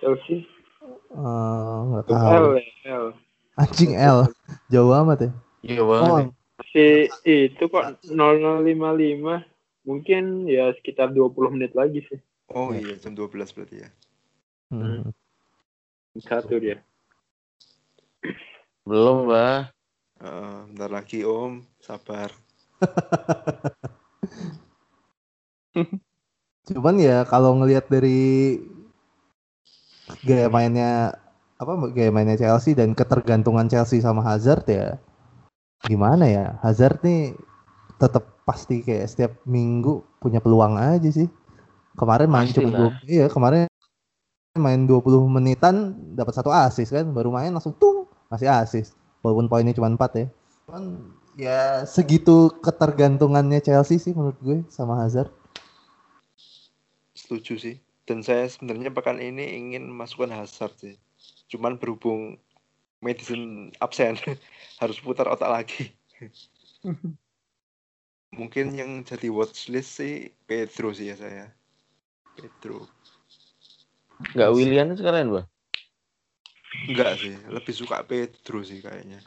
[0.00, 0.48] Chelsea.
[1.12, 2.46] Nggak Grup tahu L.
[2.88, 3.06] L.
[3.54, 4.24] anjing L
[4.72, 5.30] jauh amat ya
[5.62, 6.08] Iya banget.
[6.08, 6.28] oh ya.
[6.62, 9.42] Masih itu kok 0055.
[9.82, 12.22] Mungkin ya sekitar 20 menit lagi sih.
[12.54, 13.90] Oh iya jam 12 berarti ya.
[14.70, 15.10] hmm.
[16.22, 16.78] Satu dia.
[18.86, 19.74] Belum bah.
[20.22, 22.30] Heeh, bentar lagi Om, sabar.
[26.70, 28.62] Cuman ya kalau ngelihat dari
[30.22, 31.18] gaya mainnya
[31.58, 35.02] apa gaya mainnya Chelsea dan ketergantungan Chelsea sama Hazard ya
[35.86, 37.34] gimana ya Hazard nih
[37.98, 41.30] tetap pasti kayak setiap minggu punya peluang aja sih.
[41.94, 43.68] Kemarin main cuma dua- iya kemarin
[44.56, 48.92] main 20 menitan dapat satu asis kan baru main langsung tung masih asis
[49.24, 50.26] walaupun poinnya cuma 4 ya.
[50.66, 50.82] Cuman
[51.36, 55.32] ya segitu ketergantungannya Chelsea sih menurut gue sama Hazard.
[57.12, 57.76] Setuju sih.
[58.02, 60.96] Dan saya sebenarnya pekan ini ingin masukkan Hazard sih.
[61.48, 62.40] Cuman berhubung
[63.02, 64.14] Madison absen,
[64.80, 65.90] harus putar otak lagi.
[68.38, 71.52] Mungkin yang jadi watchlist sih Pedro sih ya saya.
[72.32, 72.88] Pedro.
[74.32, 75.46] Nggak William sekalian bah.
[76.88, 79.20] Enggak sih, lebih suka Pedro sih kayaknya.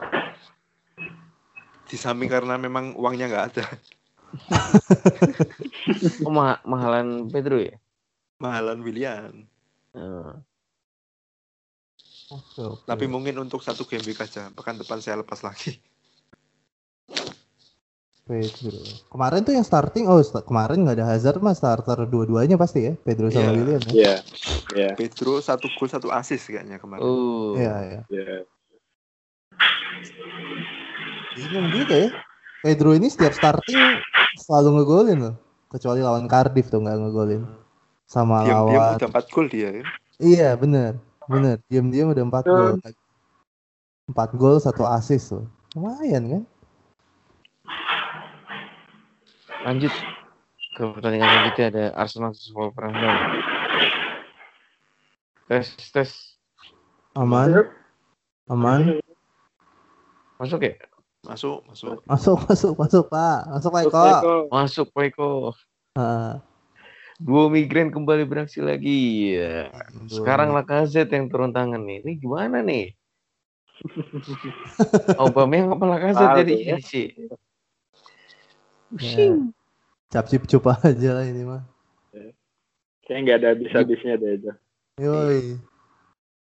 [1.86, 3.66] Di samping karena memang uangnya nggak ada.
[6.26, 7.78] Oh ma- mahalan Pedro ya?
[8.42, 9.46] Mahalan William.
[9.96, 10.32] Eh,
[12.28, 12.82] Oke, oke.
[12.84, 14.50] Tapi mungkin untuk satu game week aja.
[14.50, 15.78] Pekan depan saya lepas lagi.
[18.26, 18.74] Pedro.
[19.06, 22.98] Kemarin tuh yang starting, oh sta- kemarin nggak ada Hazard mah starter dua-duanya pasti ya,
[22.98, 23.54] Pedro sama Iya.
[23.54, 23.92] William ya.
[23.94, 24.14] Iya.
[24.74, 24.90] Iya.
[24.98, 27.06] Pedro satu gol satu assist kayaknya kemarin.
[27.06, 27.54] Oh.
[27.54, 28.00] Iya, iya.
[28.10, 28.36] Iya.
[31.32, 32.10] Bingung juga ya.
[32.60, 34.02] Pedro ini setiap starting
[34.36, 35.34] selalu ngegolin loh.
[35.70, 37.46] Kecuali lawan Cardiff tuh nggak ngegolin.
[38.10, 38.98] Sama Diam-diam lawan.
[38.98, 39.84] udah 4 gol dia ya.
[40.18, 40.98] Iya, bener.
[41.26, 41.56] Bener.
[41.66, 42.72] Diam-diam udah 4 gol.
[44.14, 45.46] 4 gol, satu assist loh.
[45.74, 46.42] Lumayan kan?
[49.66, 49.90] Lanjut
[50.76, 53.16] ke pertandingan selanjutnya ada Arsenal versus Wolverhampton.
[55.50, 56.10] Tes tes
[57.16, 57.66] Aman.
[58.52, 59.00] Aman.
[60.36, 60.76] masuk ya?
[61.24, 61.96] Masuk, masuk.
[62.06, 63.40] Masuk, masuk, masuk, Pak.
[63.50, 64.04] Masuk, Pak Eko.
[64.04, 64.34] Eko.
[64.52, 65.30] Masuk Peko.
[65.96, 66.38] Ah,
[67.16, 69.32] Dua migran kembali beraksi lagi.
[69.40, 69.72] Ya.
[70.04, 72.04] Sekarang Lacazette yang turun tangan nih.
[72.04, 72.92] Ini gimana nih?
[75.20, 76.76] Aubameyang apa Lacazette Tahu jadi ya.
[76.76, 77.06] ini sih?
[78.96, 79.32] Ya.
[80.12, 81.64] cap cip cup aja lah ini mah.
[83.06, 84.52] Kayaknya nggak ada habis-habisnya deh itu.
[85.00, 85.58] Yoi.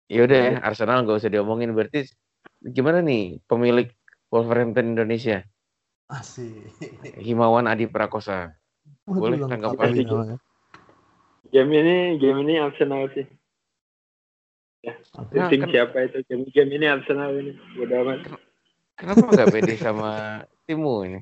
[0.08, 1.72] Ya udah ya, Arsenal nggak usah diomongin.
[1.76, 2.08] Berarti
[2.64, 3.92] gimana nih pemilik
[4.32, 5.44] Wolverhampton Indonesia?
[6.08, 6.74] Asik.
[7.20, 8.56] Himawan Adi Prakosa.
[9.04, 9.94] Boleh tanggapan.
[11.52, 13.28] Game ini, game ini Arsenal sih.
[14.82, 18.18] Nah, Tim kan- siapa itu game-game ini Arsenal ini udah amat.
[18.98, 21.20] Kenapa nggak pede sama timmu ini?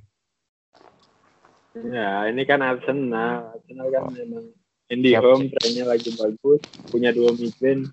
[1.91, 3.53] Ya ini kan Arsenal.
[3.59, 4.15] Arsenal kan Oh.
[4.15, 4.45] memang
[4.89, 7.91] the Siap, home trennya lagi bagus, punya dua midfield.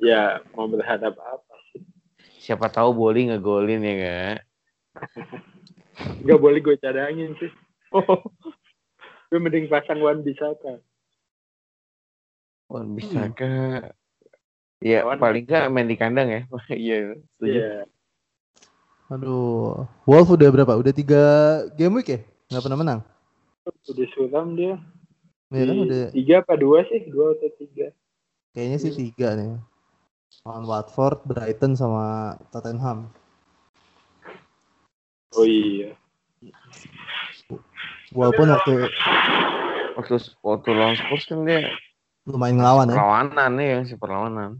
[0.00, 1.80] Ya mau berhadap apa sih?
[2.40, 4.38] Siapa tahu Boli ngegolin ya gak?
[6.28, 7.52] Gak boleh gue cadangin sih.
[9.32, 10.80] gue mending pasang Wan Bisaka.
[12.70, 13.50] Wan bisa ke
[14.80, 16.40] Ya Wan- paling nggak main di kandang ya.
[16.72, 17.58] Iya, setuju.
[17.58, 17.72] Iya.
[19.10, 20.78] Aduh, Wolf udah berapa?
[20.78, 21.22] Udah tiga
[21.74, 22.20] game week ya?
[22.48, 23.00] Nggak pernah menang?
[23.66, 24.78] Udah suram dia.
[25.50, 27.10] Iya kan udah, Tiga apa dua sih?
[27.10, 27.90] Dua atau tiga?
[28.54, 29.58] kayaknya sih tiga nih.
[30.46, 33.10] Lawan Watford, Brighton, sama Tottenham.
[35.34, 35.94] Oh iya.
[38.14, 38.90] Walaupun waktu
[39.98, 41.66] Waktu waktu lawan Spurs kan dia
[42.30, 44.50] lumayan ngelawan ya, perlawanan ya, si perlawanan.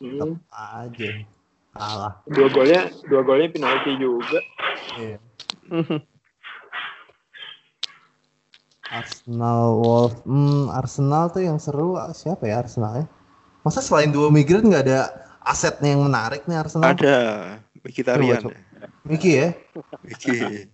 [0.00, 0.40] Hmm.
[0.48, 1.10] aja
[1.76, 2.14] kalah.
[2.26, 4.40] Dua golnya, dua golnya penalti juga.
[4.98, 5.18] Iya.
[8.90, 13.06] Arsenal Wolf, hmm, Arsenal tuh yang seru siapa ya Arsenal ya?
[13.62, 16.90] Masa selain dua migran nggak ada asetnya yang menarik nih Arsenal?
[16.98, 17.16] Ada
[17.86, 18.50] Mkhitaryan.
[19.06, 19.54] Miki ya?
[20.02, 20.66] Miki.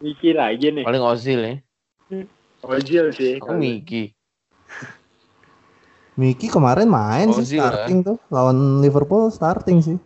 [0.00, 0.84] Miki lagi nih.
[0.88, 1.54] Paling Ozil ya.
[2.64, 3.36] Ozil sih.
[3.36, 4.16] Aku Miki.
[6.20, 9.96] Miki kemarin main sih Ozil, starting tuh lawan Liverpool starting sih.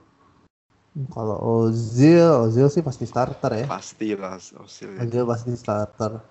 [1.11, 3.67] Kalau Ozil, Ozil sih pasti starter ya.
[3.67, 4.95] Pasti lah Ozil.
[4.95, 6.23] Ozil pasti starter.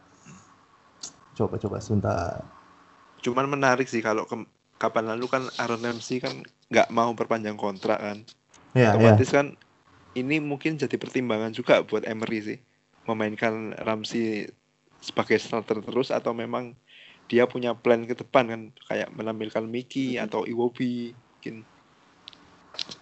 [1.35, 2.39] Coba coba sebentar.
[3.19, 4.47] Cuman menarik sih kalau ke-
[4.79, 6.31] kapan lalu kan Aaron Ramsey kan
[6.71, 8.23] nggak mau perpanjang kontrak kan.
[8.71, 8.95] Ya ya.
[8.95, 9.59] Otomatis kan
[10.15, 12.59] ini mungkin jadi pertimbangan juga buat Emery sih.
[13.03, 14.47] Memainkan Ramsey
[15.03, 16.71] sebagai starter terus atau memang
[17.33, 21.65] dia punya plan ke depan kan kayak menampilkan Miki atau Iwobi mungkin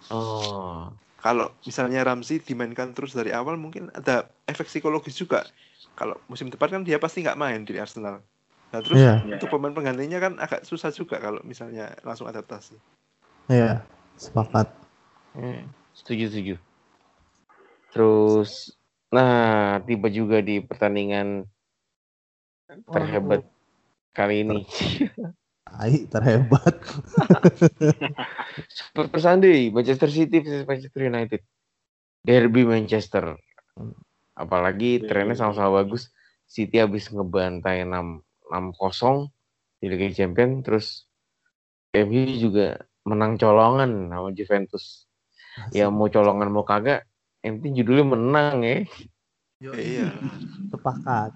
[0.08, 0.88] Oh.
[1.20, 5.44] kalau misalnya Ramsey dimainkan terus dari awal mungkin ada efek psikologis juga
[5.96, 8.24] kalau musim depan kan dia pasti nggak main di Arsenal
[8.72, 9.20] nah terus Iya.
[9.36, 12.80] untuk pemain penggantinya kan agak susah juga kalau misalnya langsung adaptasi
[13.52, 13.84] Iya.
[14.16, 14.70] Sepakat.
[15.34, 16.54] Hmm, setuju setuju.
[17.90, 18.76] Terus,
[19.10, 21.44] nah tiba juga di pertandingan
[22.88, 23.44] terhebat
[24.12, 24.62] kali ini.
[25.80, 26.84] Ai terhebat.
[28.76, 31.40] Super Sunday, Manchester City versus Manchester United.
[32.22, 33.40] Derby Manchester.
[34.36, 36.12] Apalagi trennya sama-sama bagus.
[36.44, 38.20] City habis ngebantai 6
[38.52, 39.32] 6-0
[39.80, 41.08] di Liga Champion terus
[41.96, 42.76] MU juga
[43.08, 45.08] menang colongan sama Juventus.
[45.72, 47.08] Ya mau colongan mau kagak,
[47.40, 48.76] yang penting judulnya menang ya.
[49.76, 50.08] iya
[50.68, 51.32] Sepakat.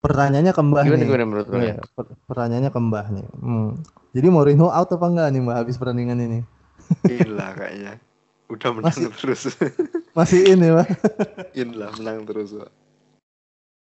[0.00, 1.06] Pertanyaannya ke Mbah Gimana nih.
[1.06, 1.46] gimana menurut.
[1.92, 3.26] Per- Pertanyaannya ke Mbah nih.
[3.36, 3.68] Hmm.
[4.10, 6.40] Jadi Mourinho out apa enggak nih Mbah habis pertandingan ini?
[7.06, 7.92] Inilah kayaknya
[8.50, 9.42] udah menang Masih- terus
[10.18, 10.88] Masih in ya Mbah?
[11.52, 12.70] Inilah menang terus Pak.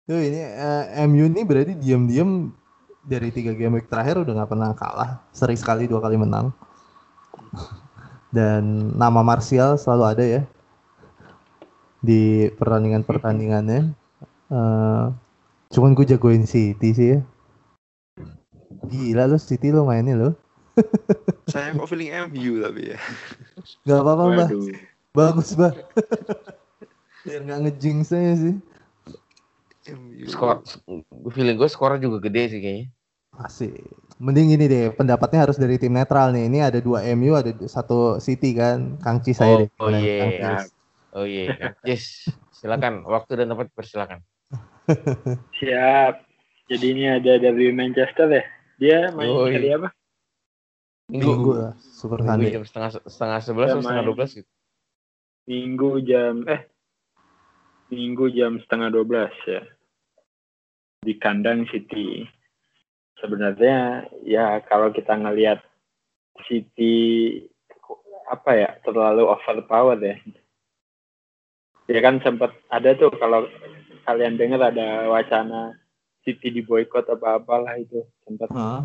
[0.06, 2.53] Tuh ini eh, MU ini berarti diam-diam
[3.01, 5.10] dari tiga game week terakhir udah nggak pernah kalah.
[5.34, 6.53] Sering sekali dua kali menang.
[8.36, 10.41] Dan nama Martial selalu ada ya
[11.97, 13.82] di pertandingan-pertandingannya.
[14.53, 15.06] Eh,
[15.76, 17.19] cuman gue jagoin City sih ya.
[18.88, 20.30] Gila lo City lo mainnya lo.
[21.47, 22.99] saya kok feeling MU tapi ya
[23.84, 24.49] Gak apa-apa mbak.
[25.11, 25.76] Bagus mbak.
[27.28, 28.55] Biar nggak ngejinx saya sih.
[29.86, 30.65] MU Skor,
[31.30, 32.88] feeling gue skornya juga gede sih kayaknya.
[33.36, 33.76] Asik.
[34.15, 36.47] Mending ini deh, pendapatnya harus dari tim netral nih.
[36.47, 38.95] Ini ada dua MU, ada satu City kan.
[39.03, 39.69] Kang Cis saya Oh, deh.
[39.84, 40.23] oh iya.
[40.32, 40.63] Cis.
[41.15, 42.28] Oh iya, yes.
[42.51, 44.23] Silakan, waktu dan tempat persilakan.
[45.59, 46.13] Siap.
[46.65, 48.43] Jadi ini ada dari Manchester ya.
[48.81, 49.53] Dia main Yoi.
[49.53, 49.89] kali apa?
[51.05, 52.53] Minggu, Minggu lah, Super Minggu Sunday.
[52.57, 54.51] jam setengah setengah sebelas atau setengah dua belas gitu.
[55.45, 56.61] Minggu jam eh
[57.93, 59.61] Minggu jam setengah dua belas ya.
[61.05, 62.25] Di kandang City.
[63.21, 65.61] Sebenarnya ya kalau kita ngelihat
[66.49, 67.38] City
[68.25, 70.17] apa ya terlalu overpower ya.
[71.86, 73.45] Ya kan sempat ada tuh kalau
[74.06, 75.76] kalian dengar ada wacana
[76.26, 78.49] City di boykot apa apalah itu sempat.
[78.53, 78.82] Hah?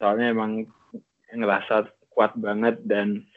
[0.00, 0.64] soalnya emang
[1.28, 3.28] ngerasa kuat banget dan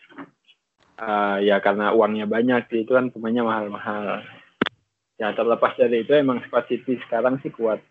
[0.97, 4.23] uh, ya karena uangnya banyak sih, itu kan pemainnya mahal-mahal.
[5.19, 7.83] Ya terlepas dari itu emang squad City sekarang sih kuat.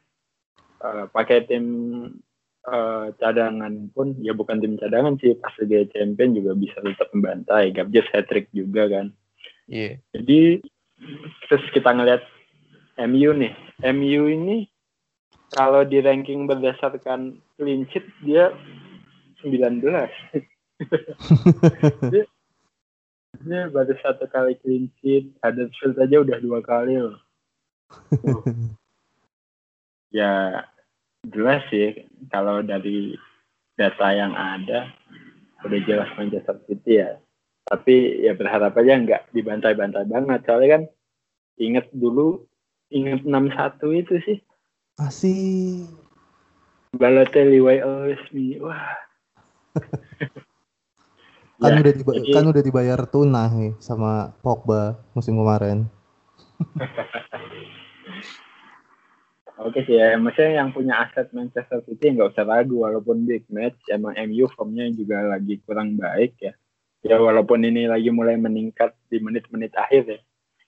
[0.83, 1.65] Uh, pakai tim
[2.67, 7.71] uh, cadangan pun ya bukan tim cadangan sih pas Liga Champion juga bisa tetap membantai.
[7.71, 9.15] Gabjes hat trick juga kan.
[9.71, 10.03] Iya.
[10.11, 10.59] jadi
[11.47, 12.23] terus kita ngelihat
[13.09, 13.53] MU nih,
[13.93, 14.71] MU ini
[15.53, 18.57] kalau di ranking berdasarkan clean sheet dia
[19.45, 19.83] 19.
[22.13, 22.25] dia,
[23.45, 27.21] dia baru satu kali clean sheet, Huddersfield aja udah dua kali loh.
[28.25, 28.43] Uh.
[30.19, 30.65] ya
[31.29, 33.17] jelas sih kalau dari
[33.77, 34.89] data yang ada
[35.63, 37.21] udah jelas Manchester City ya.
[37.69, 40.41] Tapi ya berharap aja nggak dibantai-bantai banget.
[40.45, 40.83] Soalnya kan
[41.61, 42.43] inget dulu
[42.93, 44.39] inget 6-1 itu sih.
[44.97, 45.89] Asik.
[46.93, 48.61] Balotelli why always me.
[48.61, 48.93] Wah.
[51.59, 55.87] Kan Ya, udah diba- jadi- kan udah dibayar tunah nih sama Pogba musim kemarin.
[59.63, 63.79] Oke sih ya, maksudnya yang punya aset Manchester City nggak usah ragu walaupun big match
[63.87, 66.51] emang MU formnya juga lagi kurang baik ya.
[67.03, 70.19] Ya walaupun ini lagi mulai meningkat di menit-menit akhir ya.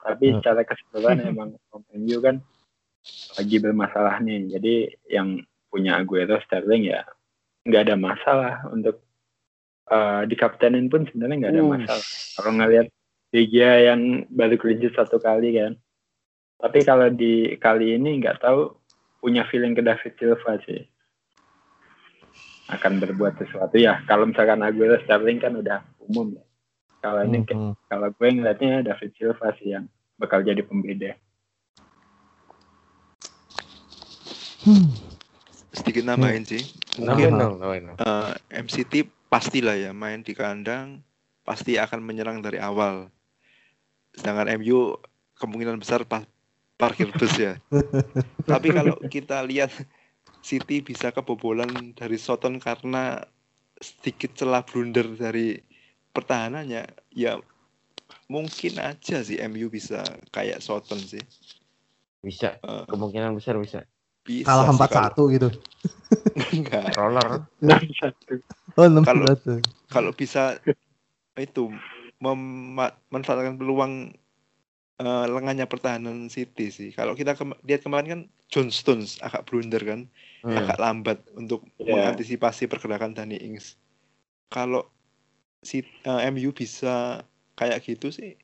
[0.04, 0.36] Tapi Hmm.
[0.44, 1.56] secara keseluruhan emang
[1.96, 2.44] MU kan
[3.40, 4.52] lagi bermasalah nih.
[4.52, 4.74] Jadi
[5.08, 5.40] yang
[5.72, 7.02] punya Aguero Sterling ya
[7.64, 9.00] nggak ada masalah untuk
[9.88, 12.06] eh, di kaptenin pun sebenarnya nggak ada Uh, masalah.
[12.36, 12.86] Kalau ngelihat
[13.34, 15.74] Gea yang baru sheet satu kali kan.
[16.62, 18.70] Tapi kalau di kali ini nggak tahu
[19.18, 20.86] punya feeling ke David Silva sih.
[22.70, 24.00] Akan berbuat sesuatu ya.
[24.06, 26.44] Kalau misalkan Aguero Sterling kan udah umum ya.
[27.04, 27.76] Kalau ini Mhm.
[27.84, 29.84] kalau gue ngeliatnya David Silva sih yang
[30.16, 31.12] bakal jadi pembeda.
[34.64, 34.88] Hmm.
[35.68, 36.64] Sedikit nambahin sih.
[36.96, 37.96] Nambahin Mungkin dong, nambahin dong.
[38.00, 41.04] eh, MCT pastilah ya main di kandang
[41.44, 43.12] pasti akan menyerang dari awal.
[44.16, 44.96] Sedangkan MU
[45.36, 46.24] kemungkinan besar pa-
[46.80, 47.60] parkir bus ya.
[48.48, 49.68] Tapi kalau kita lihat
[50.40, 53.20] City bisa kebobolan dari Soton karena
[53.76, 55.60] sedikit celah blunder dari
[56.14, 57.36] pertahanannya, ya
[58.26, 60.00] mungkin aja sih MU bisa
[60.30, 61.20] kayak Soton sih.
[62.22, 63.82] Bisa, Eh, kemungkinan besar bisa.
[64.22, 65.48] bisa Kalah sih 4-1 gitu.
[65.50, 66.84] kalau- Enggak.
[66.96, 67.28] Roller.
[67.92, 68.34] Satu.
[68.74, 69.54] Oh, 6 Kalau- satu.
[69.86, 70.58] kalau bisa
[71.36, 71.70] itu
[72.18, 74.14] memanfaatkan peluang
[74.94, 76.90] eh, lengahnya pertahanan City sih.
[76.90, 80.06] Kalau kita kem- lihat kemarin kan John Stones agak blunder kan,
[80.40, 80.54] Hmm.
[80.54, 82.14] agak lambat untuk Iya.
[82.14, 83.74] mengantisipasi pergerakan Danny Ings.
[84.46, 84.86] Kalau
[85.64, 87.24] si eh, MU bisa
[87.56, 88.36] kayak gitu sih,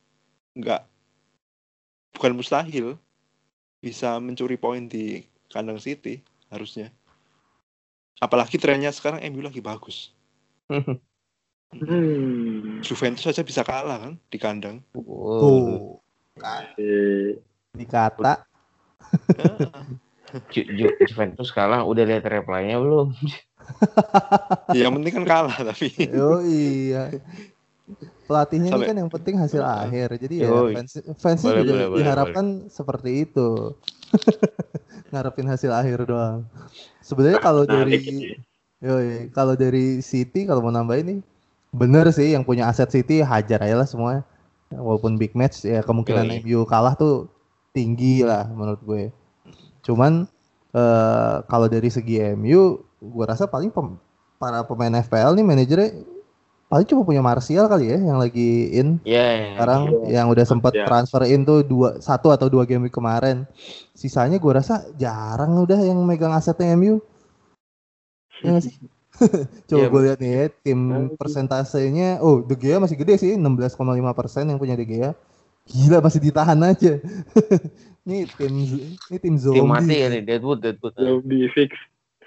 [0.56, 0.82] nggak
[2.16, 2.96] bukan mustahil
[3.80, 6.88] bisa mencuri poin di kandang City harusnya.
[8.20, 10.10] Apalagi trennya sekarang MU lagi bagus.
[11.70, 12.82] Hmm.
[12.82, 14.82] Juventus saja bisa kalah kan di kandang.
[14.98, 16.02] Oh,
[17.70, 18.42] Dikata
[20.50, 23.14] Ju- Ju- Juventus kalah, udah lihat reply-nya belum?
[24.72, 27.10] ya, yang penting kan kalah tapi Oh iya.
[28.30, 30.08] Pelatihnya ini Sampai- kan yang penting hasil akhir.
[30.14, 30.74] Jadi ya Yoi.
[30.78, 33.74] fans fansnya Boleh, juga boleh, boleh, diharapkan seperti itu.
[35.10, 36.46] Ngarepin hasil akhir doang.
[37.02, 38.38] Sebenarnya kalau Menarik dari ini.
[38.78, 41.20] yoi, kalau dari City kalau mau nambahin nih
[41.70, 44.22] bener sih yang punya aset City hajar aja lah semua.
[44.70, 46.46] Walaupun big match ya kemungkinan Yoi.
[46.46, 47.26] MU kalah tuh
[47.74, 49.02] tinggi lah menurut gue.
[49.82, 50.30] Cuman
[50.70, 53.96] eh, kalau dari segi MU, gue rasa paling pem-
[54.36, 55.90] para pemain FPL nih manajernya
[56.70, 60.22] paling cuma punya Martial kali ya yang lagi in Ya, sekarang Iya.
[60.22, 60.86] yang udah sempat Ya.
[60.86, 63.42] transfer in tuh dua satu atau dua game kemarin.
[63.90, 67.02] Sisanya gue rasa jarang udah yang megang asetnya MU.
[68.40, 68.78] Ya sih?
[69.68, 73.32] Coba Iya, gue lihat nih ya, tim Nah, persentasenya, oh De Gea masih gede sih,
[73.36, 75.10] 16,5% yang punya De Gea.
[75.66, 77.02] Gila masih ditahan aja.
[78.06, 78.54] ini tim
[79.10, 79.60] ini tim zombie.
[79.60, 80.94] tim mati ya nih, Deadwood, Deadwood.
[81.26, 81.74] di fix.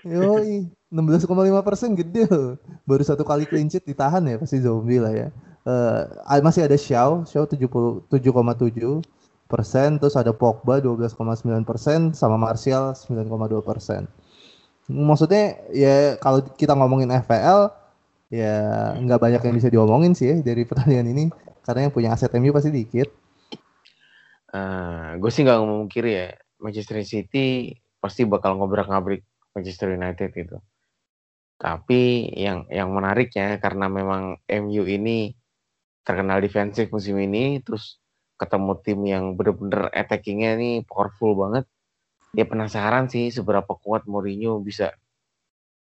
[0.03, 2.59] Yoi, 16,5% gede loh.
[2.83, 5.27] Baru satu kali clean sheet ditahan ya pasti zombie lah ya.
[5.63, 8.99] Eh, masih ada Xiao, Xiao 77,7
[9.47, 14.11] persen, terus ada Pogba 12,9 persen, sama Martial 9,2 persen.
[14.91, 17.71] Maksudnya ya kalau kita ngomongin FPL
[18.27, 18.55] ya
[18.99, 21.25] nggak banyak yang bisa diomongin sih ya dari pertandingan ini
[21.63, 23.07] karena yang punya aset MU pasti dikit.
[25.13, 26.27] gue sih nggak ngomong kiri ya.
[26.59, 27.71] Manchester City
[28.03, 29.23] pasti bakal ngobrak-ngabrik
[29.53, 30.57] Manchester United gitu.
[31.57, 35.31] Tapi yang yang menariknya karena memang MU ini
[36.03, 38.01] terkenal defensif musim ini, terus
[38.35, 41.65] ketemu tim yang bener-bener attackingnya nih powerful banget.
[42.35, 44.91] Ya penasaran sih seberapa kuat Mourinho bisa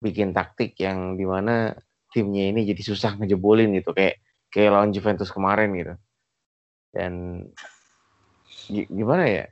[0.02, 1.72] bikin taktik yang di mana
[2.10, 4.18] timnya ini jadi susah ngejebolin gitu kayak
[4.50, 5.94] kayak lawan Juventus kemarin gitu.
[6.90, 7.12] Dan
[8.68, 9.44] gi- gimana ya?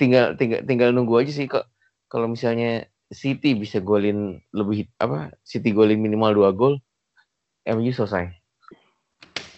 [0.00, 1.68] Tinggal tinggal tinggal nunggu aja sih kok.
[2.08, 5.30] Kalau misalnya City bisa golin lebih apa?
[5.46, 6.82] City golin minimal dua gol,
[7.64, 8.28] MU selesai.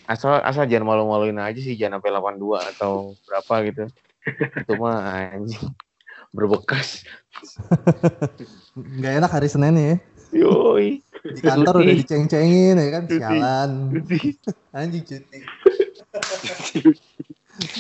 [0.07, 2.93] Asal asal jangan malu-maluin aja sih, jangan sampai 82 atau
[3.27, 3.85] berapa gitu.
[4.63, 5.75] Itu mah anjing
[6.31, 7.03] berbekas.
[8.77, 9.97] Nggak enak hari Senin ya.
[10.37, 11.01] Yoi.
[11.27, 11.85] Di kantor Cuti.
[11.87, 13.19] udah diceng-cengin ya kan, Cuti.
[13.19, 13.71] sialan.
[14.71, 15.39] Anjing cuti.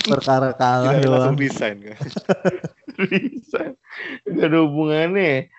[0.08, 1.36] Perkara kalah doang.
[1.36, 2.00] resign kan.
[3.12, 3.76] Resign.
[4.24, 5.52] Gak ada hubungannya.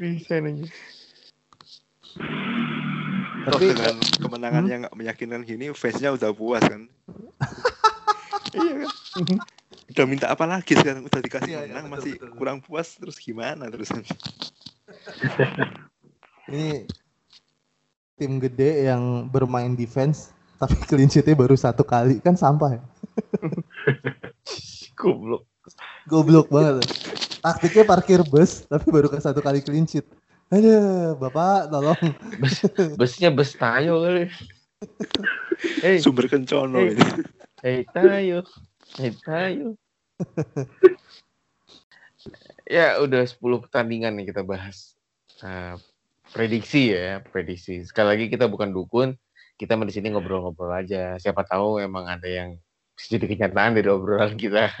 [0.00, 0.66] Resign aja.
[3.40, 4.70] Toh Tapi dengan kemenangan Hmm?
[4.70, 6.88] yang nggak meyakinkan gini, fansnya udah puas kan.
[8.56, 8.90] iya kan.
[9.90, 12.30] Udah minta apa lagi sekarang udah dikasih Iya, iya, menang betul, masih betul.
[12.38, 14.06] kurang puas terus gimana terusan?
[16.50, 16.86] ini
[18.14, 20.30] tim gede yang bermain defense
[20.62, 22.82] tapi clean sheet-nya baru satu kali kan sampah ya.
[24.94, 25.42] Goblok.
[26.06, 26.86] Goblok banget.
[27.40, 30.04] Taktiknya parkir bus tapi baru ke satu kali clean sheet.
[30.52, 32.00] Aduh, Bapak tolong.
[32.36, 32.54] Bus,
[33.00, 34.28] busnya bus tayo kali.
[35.84, 36.92] Hei, Sumber kencono Hey.
[36.96, 37.04] ini.
[37.60, 38.38] hei tayo.
[38.96, 39.66] Hei tayo.
[42.68, 44.96] ya udah 10 pertandingan nih kita bahas.
[45.40, 45.76] Nah,
[46.32, 47.84] prediksi ya, prediksi.
[47.84, 49.16] Sekali lagi kita bukan dukun,
[49.60, 51.16] kita di sini ngobrol-ngobrol aja.
[51.20, 52.56] Siapa tahu emang ada yang
[52.96, 54.68] jadi kenyataan dari obrolan kita.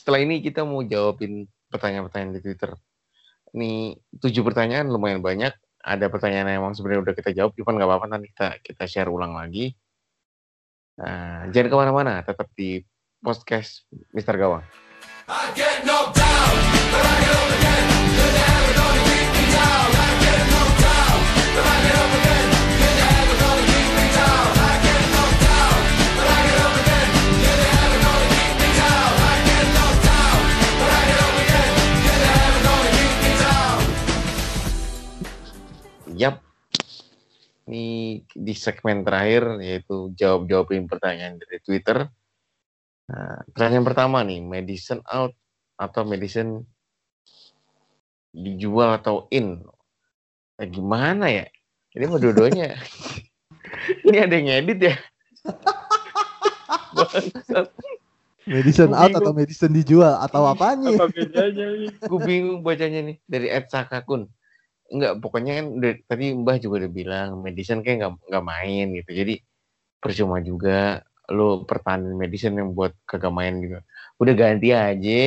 [0.00, 2.72] Setelah ini kita mau jawabin pertanyaan-pertanyaan di Twitter.
[3.52, 5.52] Ini tujuh pertanyaan lumayan banyak.
[5.84, 9.12] Ada pertanyaan yang emang sebenarnya udah kita jawab, cuman nggak apa-apa nanti kita kita share
[9.12, 9.76] ulang lagi.
[10.96, 12.80] Nah, jangan ke mana-mana, tetap di
[13.20, 13.84] podcast
[14.16, 14.64] Mister Gawang.
[15.28, 16.52] I get knocked down,
[16.96, 17.59] but I
[36.20, 36.44] Yap.
[37.64, 42.12] Ini di segmen terakhir yaitu jawab-jawabin pertanyaan dari Twitter.
[43.08, 45.32] Nah, pertanyaan pertama nih, medicine out
[45.80, 46.68] atau medicine
[48.36, 49.64] dijual atau in?
[50.60, 51.48] Nah, gimana ya?
[51.96, 52.76] Ini mau dua-duanya.
[54.06, 54.96] Ini ada yang ngedit ya?
[58.50, 60.96] Medicine out atau medicine dijual atau apanya?
[60.96, 61.86] Apa bedanya ini?
[61.92, 64.26] gue bingung bacanya nih dari Ed Sakakun
[64.90, 69.10] enggak pokoknya kan udah- tadi Mbah juga udah bilang medicine kayak nggak nggak main gitu.
[69.14, 69.34] Jadi
[70.02, 73.78] percuma juga lo pertahanan medicine yang buat kagak main gitu.
[74.18, 75.22] Udah ganti aja.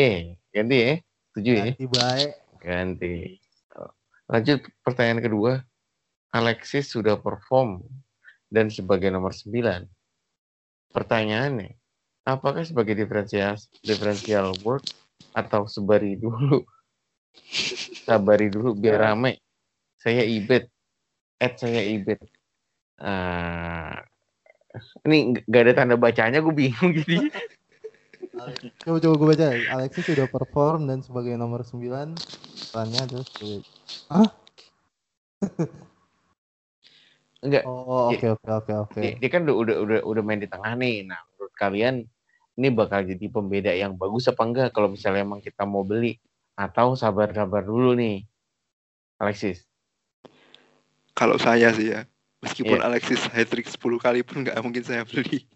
[0.51, 0.93] Ganti ya?
[1.31, 1.63] Setuju ya?
[1.71, 2.31] Ganti baik.
[2.63, 3.15] ganti.
[4.31, 5.53] Lanjut pertanyaan kedua.
[6.33, 7.85] Alexis sudah perform
[8.49, 9.85] dan sebagai nomor 9
[10.93, 11.77] pertanyaannya
[12.25, 14.81] apakah sebagai diferensial diferensial work
[15.35, 16.63] atau sebari dulu?
[18.05, 19.42] Sabari dulu biar rame
[20.03, 20.67] saya ibet.
[21.39, 22.19] At saya ibet.
[22.99, 24.03] Ah,
[25.07, 27.25] ini nggak ada tanda bacanya gue bingung jadi
[28.83, 29.47] Coba coba gue baca.
[29.79, 32.11] Alexis sudah perform dan sebagai nomor 9
[32.69, 33.63] perannya sebagai
[34.11, 34.27] Hah?
[37.43, 39.01] enggak Oh, oke oke oke oke.
[39.19, 41.03] dia, kan udah, udah udah udah main di tengah nih.
[41.07, 42.07] Nah menurut kalian
[42.55, 46.19] ini bakal jadi pembeda yang bagus apa enggak kalau misalnya emang kita mau beli?
[46.55, 48.23] Atau sabar-sabar dulu nih
[49.17, 49.72] Alexis
[51.13, 52.09] Kalau saya sih ya,
[52.41, 52.85] meskipun Iya.
[52.89, 55.45] Alexis hat trick 10 kali pun nggak mungkin saya beli.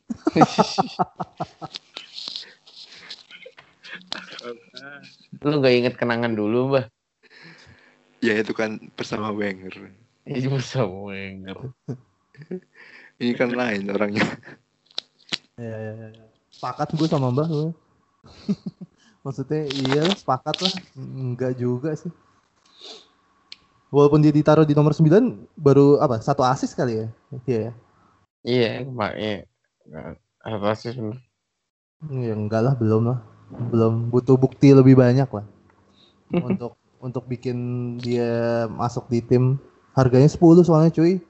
[5.44, 6.86] lu nggak inget kenangan dulu mbah
[8.18, 9.94] Ya itu kan bersama Wenger.
[10.26, 11.70] Iya bisa Wenger.
[13.22, 14.26] Ini kan lain orangnya.
[15.58, 16.08] Ya, ya, ya.
[16.14, 16.26] ya.
[16.54, 17.70] Sepakat gue sama Mbah gue.
[19.26, 20.74] Maksudnya iya sepakat lah.
[20.98, 22.10] Enggak juga sih.
[23.88, 26.20] Walaupun dia ditaruh di nomor 9 baru apa?
[26.20, 27.08] Satu asis kali ya.
[27.48, 27.72] Iya ya.
[28.48, 29.48] Iya, makanya
[30.44, 31.18] apa sih bener.
[32.12, 33.20] Ya enggak lah, belum lah.
[33.72, 35.46] Belum butuh bukti lebih banyak lah.
[36.48, 37.58] untuk untuk bikin
[38.04, 39.56] dia masuk di tim
[39.96, 41.24] harganya 10 soalnya cuy.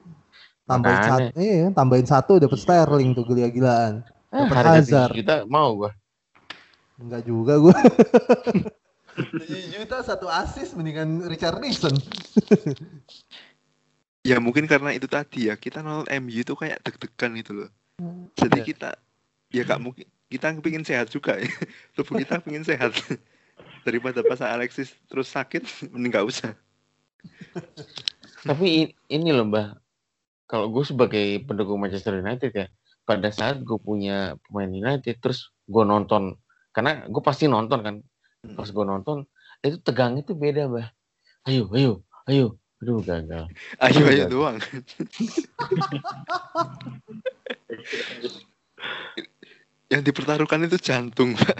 [0.68, 1.08] Tambahin Makanya.
[1.08, 4.04] satu, iya, tambahin satu dapat Sterling tuh gila-gilaan.
[4.28, 5.10] Dapat harga Hazard.
[5.16, 5.90] 7 juta mau gua.
[6.98, 7.72] Enggak juga gue.
[9.18, 11.94] 7 juta satu asis mendingan Richard Nixon.
[14.22, 17.70] Ya mungkin karena itu tadi ya, kita nonton MU itu kayak deg-degan itu loh.
[18.38, 18.66] Jadi Iya.
[18.66, 18.90] kita
[19.48, 21.48] ya kak mungkin kita pengen sehat juga ya.
[21.96, 22.94] Tubuh kita pengen sehat.
[23.86, 26.52] Daripada pasang Alexis terus sakit, mending nggak usah.
[28.44, 29.74] Tapi ini loh Mbah,
[30.46, 32.66] kalau gue sebagai pendukung Manchester United ya,
[33.08, 36.36] pada saat gue punya pemain United, terus gue nonton,
[36.76, 37.96] karena gue pasti nonton kan,
[38.42, 39.26] pas gue nonton,
[39.64, 40.88] itu tegangnya tuh beda Mbah.
[41.48, 43.50] Ayo, ayo, ayo, aduh gagal.
[43.82, 44.58] Ayo ayo doang.
[49.88, 51.56] Yang dipertaruhkan itu jantung, Pak.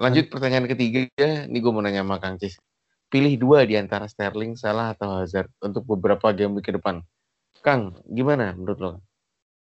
[0.00, 1.04] Lanjut pertanyaan ketiga,
[1.44, 2.56] ini gue mau nanya sama Kang Cis.
[3.12, 7.04] Pilih dua di antara Sterling, Salah atau Hazard untuk beberapa game ke depan.
[7.60, 8.92] Kang, gimana menurut lo?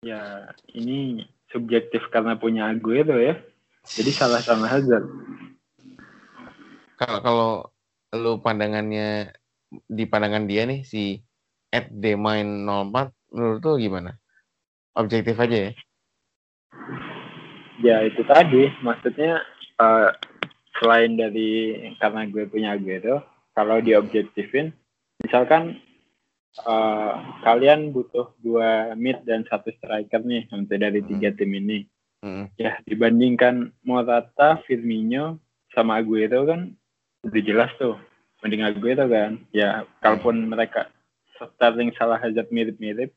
[0.07, 3.37] Ya, ini subjektif karena punya Aguero ya.
[3.89, 5.09] Jadi salah sama Hazard.
[6.99, 7.51] Kalau kalau
[8.13, 9.33] lo pandangannya
[9.89, 11.21] di pandangan dia nih si
[11.69, 14.13] Ed Demain 04 menurut lo gimana?
[14.97, 15.73] Objektif aja ya.
[17.79, 19.39] Ya itu tadi, maksudnya
[19.79, 20.11] eh,
[20.83, 23.23] selain dari karena gue punya Aguero,
[23.55, 24.75] kalau diobjektifin,
[25.23, 25.79] misalkan
[26.57, 31.85] eh, kalian butuh dua mid dan satu striker nih untuk dari tiga tim ini.
[32.25, 32.51] Mm.
[32.59, 35.39] Ya dibandingkan Morata, Firmino,
[35.71, 36.75] sama Aguero kan
[37.23, 37.95] udah jelas tuh.
[38.43, 39.43] Mending Aguero kan.
[39.55, 40.91] Ya kalaupun mereka
[41.39, 43.15] Sterling salah Hazard mirip-mirip,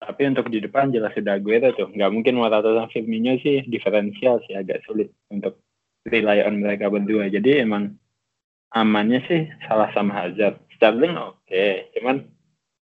[0.00, 1.92] tapi untuk di depan jelas sudah Aguero tuh.
[1.92, 5.60] Nggak mungkin Morata sama Firmino sih diferensial sih agak sulit untuk
[6.08, 7.30] rely on mereka berdua.
[7.30, 7.94] Jadi emang
[8.74, 10.58] amannya sih salah sama Hazard.
[10.82, 12.26] Sterling oke, cuman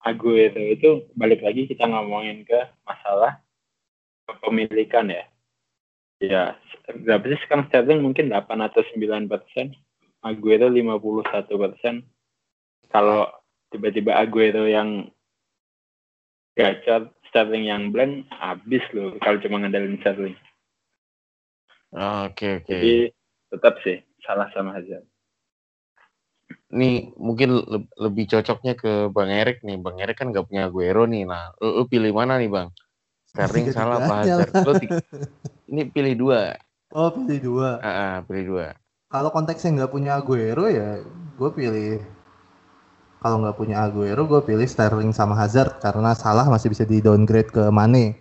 [0.03, 3.39] Aguero itu balik lagi kita ngomongin ke masalah
[4.27, 5.23] kepemilikan ya.
[6.19, 6.43] Ya,
[6.91, 9.79] berapa sih sekarang Sterling mungkin 8 atau 9 persen.
[10.19, 12.03] Aguero 51 persen.
[12.91, 13.31] Kalau
[13.71, 15.07] tiba-tiba Aguero yang
[16.59, 20.35] gacor, Sterling yang blank, habis loh kalau cuma ngandelin Sterling.
[21.95, 22.75] Oh, Oke oke.
[22.75, 23.07] Jadi
[23.55, 25.07] tetap sih salah sama Hazard.
[26.75, 29.77] Nih mungkin le- lebih cocoknya ke Bang Erik nih.
[29.81, 31.23] Bang Erik kan nggak punya Aguero nih.
[31.25, 32.69] Nah, lu, lu pilih mana nih Bang?
[33.29, 34.51] Sterling salah apa Hazard?
[34.65, 34.73] Lu
[35.71, 36.41] ini pilih dua.
[36.93, 37.69] Oh pilih dua.
[37.81, 38.65] Ah, ah, pilih dua.
[39.09, 40.99] Kalau konteksnya nggak punya Aguero ya
[41.35, 41.99] gue pilih
[43.19, 47.49] kalau nggak punya Aguero gue pilih Sterling sama Hazard karena Salah masih bisa di downgrade
[47.49, 48.15] ke Mane.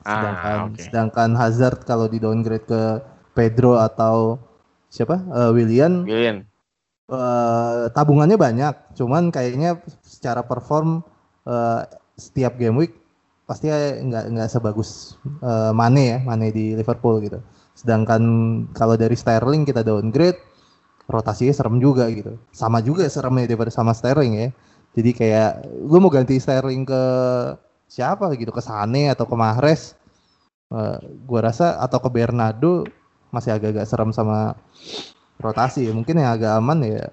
[0.00, 0.78] Sedangkan Ah, oke.
[0.78, 2.82] sedangkan Hazard kalau di downgrade ke
[3.34, 4.38] Pedro atau
[4.88, 6.46] siapa Eh, William William.
[7.08, 11.02] Eh, tabungannya banyak, cuman kayaknya secara perform
[11.48, 11.82] eh,
[12.18, 12.92] setiap game week
[13.48, 17.40] pasti nggak nggak sebagus eh, Mane ya, Mane di Liverpool gitu.
[17.78, 18.22] Sedangkan
[18.74, 20.38] kalau dari Sterling kita downgrade,
[21.08, 22.36] rotasinya serem juga gitu.
[22.52, 24.48] Sama juga seremnya daripada sama Sterling ya.
[24.98, 25.50] Jadi kayak
[25.86, 27.02] gue mau ganti Sterling ke
[27.88, 29.96] siapa gitu, ke Sane atau ke Mahrez.
[30.68, 32.84] Eh, gua rasa atau ke Bernardo
[33.32, 34.52] masih agak-agak serem sama
[35.38, 35.88] rotasi.
[35.90, 37.04] Mungkin yang agak aman ya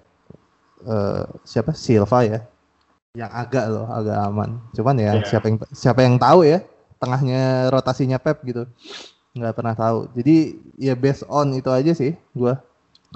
[0.86, 2.40] eh, siapa Silva ya.
[3.16, 4.50] Yang agak loh, agak aman.
[4.76, 5.24] Cuman ya Ya.
[5.24, 6.60] siapa yang siapa yang tahu ya
[7.00, 8.68] tengahnya rotasinya Pep gitu.
[9.36, 10.12] Nggak pernah tahu.
[10.16, 12.60] Jadi ya based on itu aja sih gua.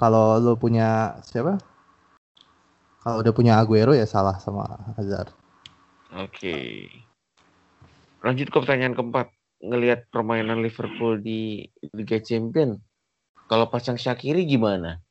[0.00, 1.60] Kalau lo punya siapa?
[3.00, 4.64] Kalau udah punya Aguero ya salah sama
[4.96, 5.32] Hazard.
[6.16, 6.88] Oke.
[8.20, 9.32] Lanjut ke pertanyaan keempat.
[9.60, 12.80] Ngelihat permainan Liverpool di Liga Champion,
[13.50, 15.02] kalau pasang Shakiri gimana?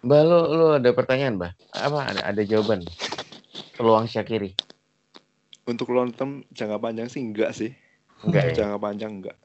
[0.00, 1.52] Mbak, lo, lo ada pertanyaan, Mbak?
[1.76, 2.00] Apa?
[2.08, 2.80] Ada, ada jawaban?
[3.76, 4.56] Peluang Shakiri?
[5.68, 7.76] Untuk long term jangka panjang sih enggak sih.
[8.24, 8.64] Enggak ya?
[8.64, 9.36] Jangka panjang enggak.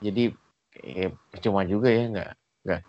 [0.00, 0.32] Jadi,
[0.80, 2.30] eh, percuma juga ya, nggak,
[2.64, 2.80] nggak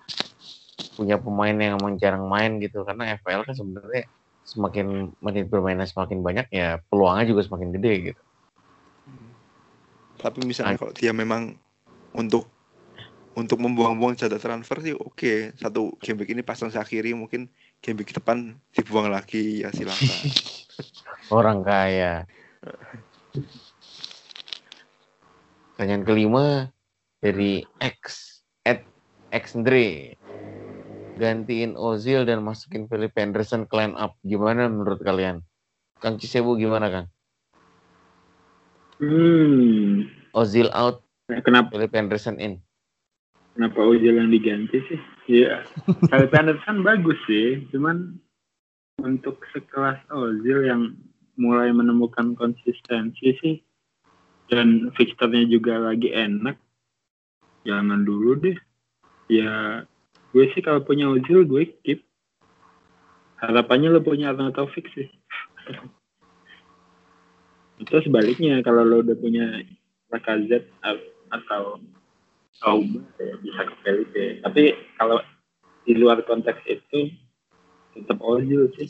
[0.96, 2.88] punya pemain yang emang jarang main gitu.
[2.88, 4.08] Karena FPL kan sebenarnya
[4.48, 8.22] semakin menit bermainnya semakin banyak, ya peluangnya juga semakin gede gitu.
[10.24, 11.60] Tapi misalnya kalau dia memang
[12.14, 12.50] untuk
[13.34, 15.58] untuk membuang-buang jatah transfer sih oke.
[15.58, 17.50] Satu game week ini pasang Shakiri mungkin
[17.82, 20.18] game week depan dibuang lagi ya silakan.
[21.38, 22.30] Orang kaya.
[25.74, 26.46] Pertanyaan kelima
[27.20, 28.30] dari X
[28.64, 28.86] at
[29.34, 30.14] Xndre.
[31.14, 34.18] Gantiin Ozil dan masukin Philip Henderson ke line up.
[34.26, 35.46] Gimana menurut kalian?
[36.02, 37.08] Kang Cisebu gimana Kang?
[38.98, 42.60] Hmm, Ozil out, kenapa Philip Henderson in.
[43.54, 45.00] kenapa Ozil yang diganti sih?
[45.30, 45.64] Iya,
[46.12, 48.20] kalau Henderson bagus sih, cuman
[49.00, 50.98] untuk sekelas Ozil yang
[51.40, 53.56] mulai menemukan konsistensi sih
[54.52, 56.60] dan fixturnya juga lagi enak,
[57.64, 58.58] jangan dulu deh.
[59.32, 59.82] Ya,
[60.36, 62.04] gue sih kalau punya Ozil gue keep.
[63.40, 65.08] Harapannya lo punya Arnold Taufik sih.
[67.84, 69.64] Itu sebaliknya kalau lo udah punya
[70.14, 70.70] Lacazette
[71.34, 71.82] atau
[72.62, 74.24] Auba ya bisa ke Felipe.
[74.46, 75.18] Tapi kalau
[75.84, 77.10] di luar konteks itu
[77.98, 78.88] tetap Ozil sih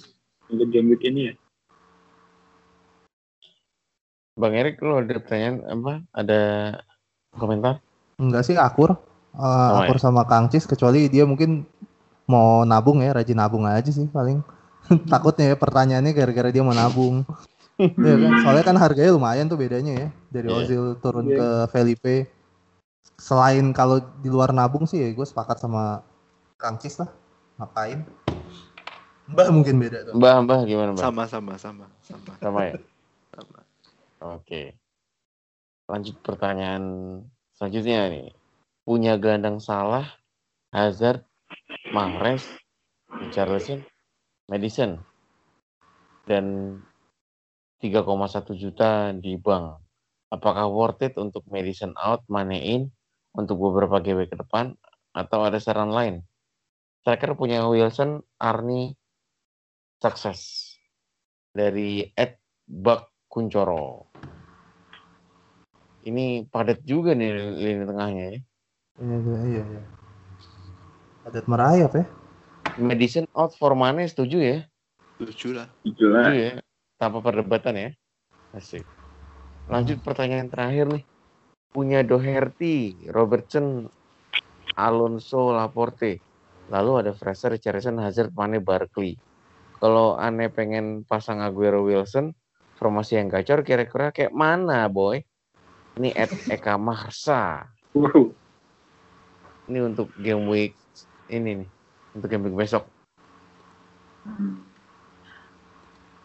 [0.52, 1.36] untuk game week ini ya.
[4.34, 5.94] Bang Erik, lo ada pertanyaan apa?
[6.12, 6.41] Ada
[7.38, 7.80] komentar?
[8.18, 8.98] Enggak sih akur.
[9.34, 11.66] Eh, Sama akur sama Kang Cis kecuali dia mungkin
[12.30, 14.41] mau nabung ya, rajin nabung aja sih paling.
[15.12, 17.24] Takutnya ya pertanyaannya gara-gara dia mau nabung.
[17.80, 18.32] Iya kan?
[18.45, 20.57] Soalnya kan harganya lumayan tuh bedanya ya dari Iya.
[20.61, 21.38] Ozil turun Iya.
[21.38, 22.17] ke Felipe.
[23.13, 26.01] selain kalau di luar nabung sih ya gue sepakat sama
[26.57, 27.07] Kang Cis lah.
[27.61, 28.03] Ngapain?
[29.30, 30.13] Mbah mungkin beda tuh.
[30.17, 31.03] Mbah, Mbah gimana, Mbah?
[31.07, 32.32] Sama sama sama sama.
[32.41, 32.76] Sama ya?
[33.32, 33.59] sama.
[34.34, 34.76] Oke.
[35.88, 36.84] Lanjut pertanyaan
[37.55, 38.28] selanjutnya nih.
[38.84, 40.09] Punya gelandang salah,
[40.76, 41.24] Hazard,
[41.95, 42.43] Mahrez,
[43.07, 43.86] Richarlison,
[44.51, 44.99] Madison.
[46.28, 46.78] Dan
[47.84, 49.84] 3,1 juta di bank.
[50.32, 52.88] Apakah worth it untuk Madison out, Mane in
[53.36, 54.72] untuk beberapa GW ke depan
[55.12, 56.24] atau ada saran lain?
[57.04, 58.96] Striker punya Wilson, Arni,
[60.00, 60.72] sukses.
[61.52, 64.08] Dari Ed Bak Kuncoro.
[66.08, 68.40] Ini padat juga nih lini tengahnya ya.
[69.04, 69.64] Iya, iya, iya.
[69.76, 69.84] iya.
[71.28, 72.08] Adat merayap ya.
[72.80, 74.58] Madison out for Mane setuju ya?
[75.20, 75.68] Tujuh lah.
[75.84, 76.32] Itulah.
[76.32, 76.54] Setuju ya?
[77.04, 77.89] Tanpa perdebatan ya?
[78.56, 78.88] Asik.
[79.68, 81.04] Lanjut pertanyaan terakhir nih.
[81.76, 83.91] Punya Doherty, Robertson,
[84.80, 86.24] Alonso, Laporte.
[86.72, 89.20] Lalu ada Fraser, Richarlison, Hazard, Mane, Barkley.
[89.84, 92.32] Kalau aneh pengen pasang Aguero Wilson,
[92.80, 95.20] formasi yang gacor kira-kira kayak mana, boy?
[95.99, 97.68] Ini Ed Eka Mahsa.
[97.91, 98.32] Wow.
[99.68, 100.80] Ini untuk game week
[101.28, 101.70] ini nih.
[102.16, 102.88] Untuk game week besok.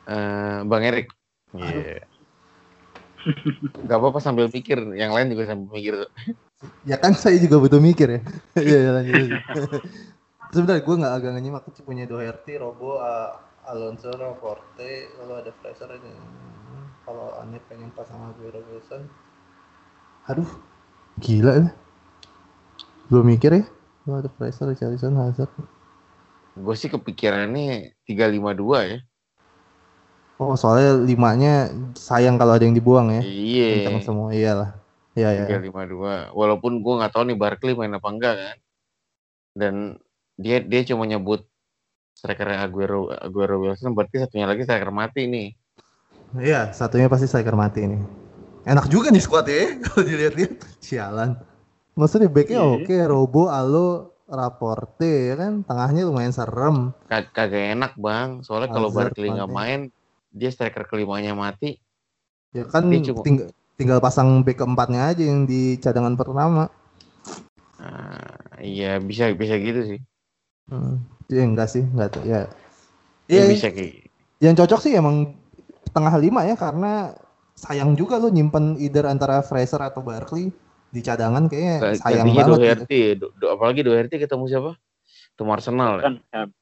[0.08, 1.12] Eh, Bang Erik.
[1.52, 2.00] Iya.
[3.84, 4.80] Gak apa-apa sambil mikir.
[4.96, 5.94] Yang lain juga sambil mikir.
[6.88, 8.20] Ya kan saya juga butuh mikir ya.
[8.58, 9.14] Iya, iya, lanjut.
[9.14, 9.42] lanjut.
[10.48, 13.36] Sebentar gue nggak agak nyimak sih punya Doherty, Robo, A-
[13.68, 16.08] Alonso, Laporte, lalu ada Fraser ini.
[17.04, 19.04] Kalau aneh pengen pasang Aguero Wilson.
[20.24, 20.48] Aduh,
[21.20, 21.70] gila ya.
[23.12, 23.64] Belum mikir ya.
[24.08, 25.52] Kalau ada Fraser, Richarlison, Hazard.
[26.56, 28.98] Gue sih kepikirannya 352 ya.
[30.38, 31.66] Oh, soalnya limanya
[31.98, 33.22] sayang kalau ada yang dibuang ya.
[33.26, 33.68] Iya.
[33.82, 34.70] Kencang semua, iyalah.
[35.18, 35.58] Iya, iya.
[35.58, 36.30] 352.
[36.30, 38.56] Walaupun gue nggak tahu nih Barkley main apa enggak kan.
[39.50, 39.74] Dan
[40.38, 41.42] dia dia cuma nyebut
[42.14, 45.48] striker Aguero Aguero Wilson berarti satunya lagi striker mati nih.
[46.38, 47.98] Iya, satunya pasti striker mati ini.
[48.62, 50.54] Enak juga nih squad ya, kalau dilihat-lihat.
[50.78, 51.34] Sialan.
[51.98, 52.74] Maksudnya backnya Iya.
[52.78, 56.94] oke, Robo, Alo, Raporte ya kan, tengahnya lumayan serem.
[57.10, 58.44] Kag- Kagak enak bang.
[58.46, 59.80] Soalnya kalau Barkley nggak main,
[60.28, 61.80] dia striker kelimanya mati.
[62.52, 66.72] Ya kan Dia ting- tinggal pasang back keempatnya aja yang di cadangan pertama.
[67.78, 70.00] Nah, iya bisa bisa gitu sih.
[70.66, 71.00] Hmm.
[71.28, 72.24] Ya enggak sih, enggak tuh.
[72.24, 72.48] Ya.
[73.28, 74.08] Ya, Iya, bisa kayak
[74.40, 75.36] yang cocok sih emang
[75.92, 77.12] tengah lima ya karena
[77.58, 80.48] sayang juga lo nyimpen either antara Fraser atau Barkley
[80.88, 82.48] di cadangan kayaknya sayang gantinya banget.
[82.48, 82.64] gitu.
[82.64, 83.00] Doherty.
[83.20, 84.72] Do, do- apalagi Doherty ketemu siapa?
[85.36, 86.02] Ketemu Arsenal ya.
[86.08, 86.14] Kan,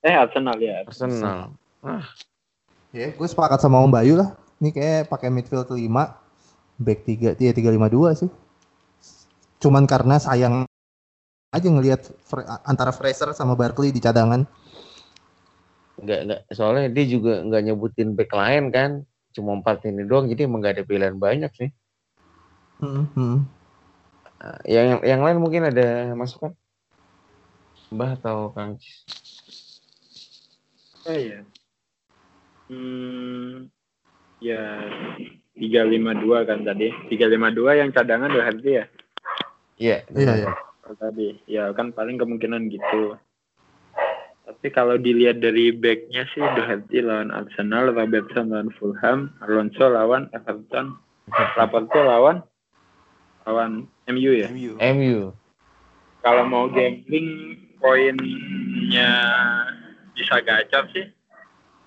[0.03, 0.77] eh Arsenal ya.
[0.85, 1.41] Arsenal.
[2.95, 4.35] Ya, gue sepakat sama Om Bayu lah.
[4.63, 6.17] Ini kayak pakai midfield 5,
[6.81, 8.31] back 3, ya 352 sih.
[9.61, 10.69] Cuman karena sayang
[11.53, 12.13] aja ngelihat
[12.65, 14.45] antara Fraser sama Barkley di cadangan.
[15.97, 18.91] Nggak, nggak, soalnya dia juga nggak nyebutin back lain kan.
[19.33, 21.71] Cuma empat ini doang, jadi emang nggak ada pilihan banyak sih.
[22.81, 23.37] Hmm, hmm.
[24.37, 26.53] Nah, yang yang lain mungkin ada masukan?
[27.93, 29.81] Mbah atau Kang Cis?
[31.09, 31.41] Oh ya.
[32.67, 33.71] Hmm,
[34.43, 34.63] ya
[35.55, 36.93] 352 kan tadi.
[37.11, 38.87] 352 yang cadangan Doherty ya.
[39.77, 39.99] Iya.
[40.13, 40.51] Iya, iya.
[40.83, 41.29] Kalau tadi.
[41.47, 43.17] Ya kan paling kemungkinan gitu.
[44.47, 50.95] Tapi kalau dilihat dari backnya sih Doherty lawan Arsenal, Robertson lawan Fulham, Alonso lawan Everton,
[51.59, 52.47] Laporte lawan
[53.43, 54.47] lawan MU ya.
[54.51, 54.79] MU.
[54.79, 55.19] MU.
[56.23, 59.11] Kalau mau gambling poinnya
[60.15, 61.07] bisa gacor sih,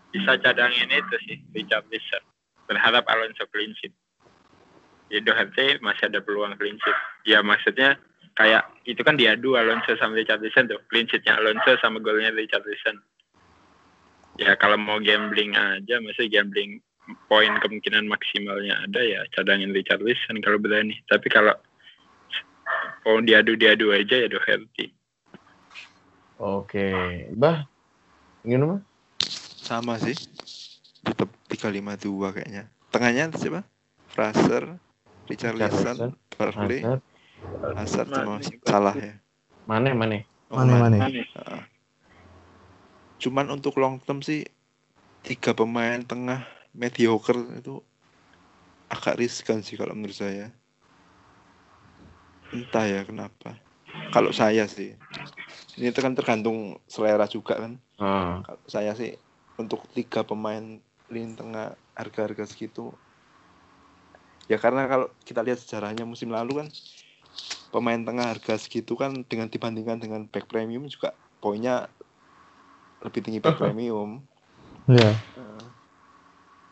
[0.09, 2.23] bisa cadangin itu sih Richard Lison.
[2.65, 3.93] Berharap Alonso clean sheet.
[5.09, 6.97] Ya Doherty masih ada peluang clean sheet.
[7.25, 7.97] Ya maksudnya
[8.37, 10.81] kayak itu kan diadu Alonso sama Richard Lison tuh.
[10.89, 12.97] Clean sheetnya Alonso sama golnya Richard Lison.
[14.39, 16.79] Ya kalau mau gambling aja, masih gambling
[17.25, 20.95] poin kemungkinan maksimalnya ada ya cadangin Richard Lison kalau berani.
[21.09, 21.53] Tapi kalau
[23.03, 24.93] mau diadu-diadu aja ya Doherty.
[26.39, 26.87] Oke.
[27.35, 27.67] Mbah,
[28.47, 28.88] gimana Mbah?
[29.69, 30.17] Sama sih.
[31.05, 32.65] Tetap 352 kayaknya.
[32.89, 33.61] Tengahnya siapa?
[34.09, 34.81] Fraser,
[35.29, 36.81] Richarlison, Barkley,
[37.77, 38.09] Hazard.
[38.09, 38.49] Sama Mane.
[38.65, 39.13] Salah ya.
[39.69, 40.25] Mana mana?
[40.49, 41.21] Oh, Mana Mane.
[41.21, 41.61] Heeh.
[43.21, 44.41] Cuman untuk long term sih
[45.21, 47.77] tiga pemain tengah mediocre itu
[48.89, 50.49] agak riskan sih kalau menurut saya.
[52.49, 53.53] Entah ya kenapa.
[54.09, 54.97] Kalau saya sih,
[55.77, 57.77] ini kan tergantung selera juga kan.
[58.01, 59.13] Ah, Kalau saya sih
[59.59, 60.79] untuk tiga pemain
[61.11, 62.95] lini tengah harga-harga segitu,
[64.47, 66.67] ya karena kalau kita lihat sejarahnya musim lalu kan
[67.69, 71.11] pemain tengah harga segitu kan dengan dibandingkan dengan back premium juga
[71.43, 71.91] poinnya
[73.03, 74.23] lebih tinggi back premium.
[74.87, 75.11] Iya.
[75.37, 75.65] Eh,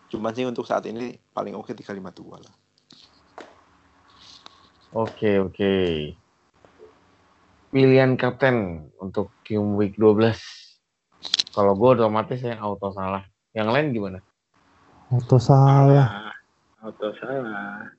[0.08, 2.56] Cuman sih untuk saat ini paling oke 352 lah.
[4.96, 5.76] Oke, oke.
[7.68, 10.67] Pilihan kapten untuk game week 12.
[11.58, 13.26] Kalau gue otomatis ya auto salah.
[13.58, 14.20] Yang lain gimana?
[15.10, 16.30] Auto salah.
[16.30, 16.34] Ah,
[16.86, 17.90] auto salah.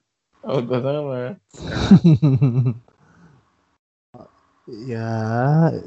[0.47, 1.35] Auto salah.
[4.95, 5.11] ya,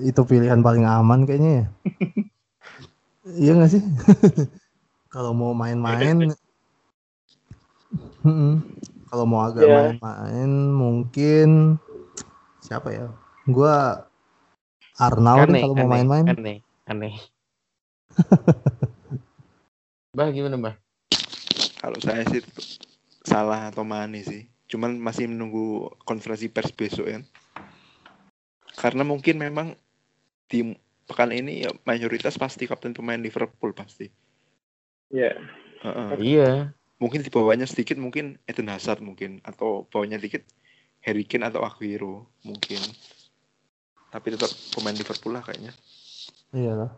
[0.03, 1.65] itu pilihan paling aman kayaknya ya.
[3.47, 3.83] iya nggak sih?
[5.15, 6.35] Kalau mau main-main,
[9.11, 9.75] kalau mau agak Ya.
[9.95, 11.75] main-main mungkin
[12.63, 13.07] siapa ya?
[13.43, 14.07] Gua
[14.95, 16.31] Arnaud kalau mau main-main.
[16.31, 17.15] Aneh, aneh.
[20.17, 20.75] bah gimana bah?
[21.81, 22.45] Kalau saya sih
[23.25, 24.45] salah atau Mane sih.
[24.71, 27.19] Cuman masih menunggu konferensi pers besok ya.
[28.77, 29.75] Karena mungkin memang
[30.47, 30.71] di
[31.07, 34.07] pekan ini ya mayoritas pasti kapten pemain Liverpool pasti.
[35.11, 35.35] Iya.
[35.83, 36.09] Heeh.
[36.21, 36.51] Iya.
[37.01, 40.45] Mungkin di bawahnya sedikit mungkin Eden Hazard mungkin atau bawahnya dikit
[41.01, 42.79] Harry Kane atau Aguero mungkin.
[44.11, 45.73] Tapi tetap pemain Liverpool lah kayaknya.
[46.53, 46.91] Iya lah.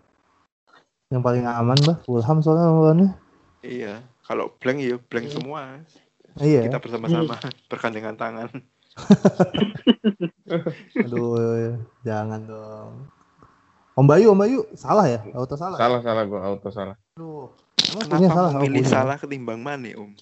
[1.13, 3.09] Yang paling aman bah Fulham soalnya lawannya.
[3.61, 4.01] Iya.
[4.25, 5.77] Kalau blank ya blank semua.
[6.41, 6.65] Iya.
[6.65, 7.37] Kita bersama-sama
[7.69, 8.49] bergandengan tangan.
[11.05, 13.05] Aduh, jangan dong.
[13.93, 15.21] Om Bayu, Om Bayu, salah ya?
[15.37, 15.77] Auto salah.
[15.77, 16.97] Salah salah gue auto salah.
[17.13, 17.53] Aduh.
[17.93, 18.51] Emang punya Kenapa salah?
[18.57, 20.17] Memilih salah ketimbang Mane, Om?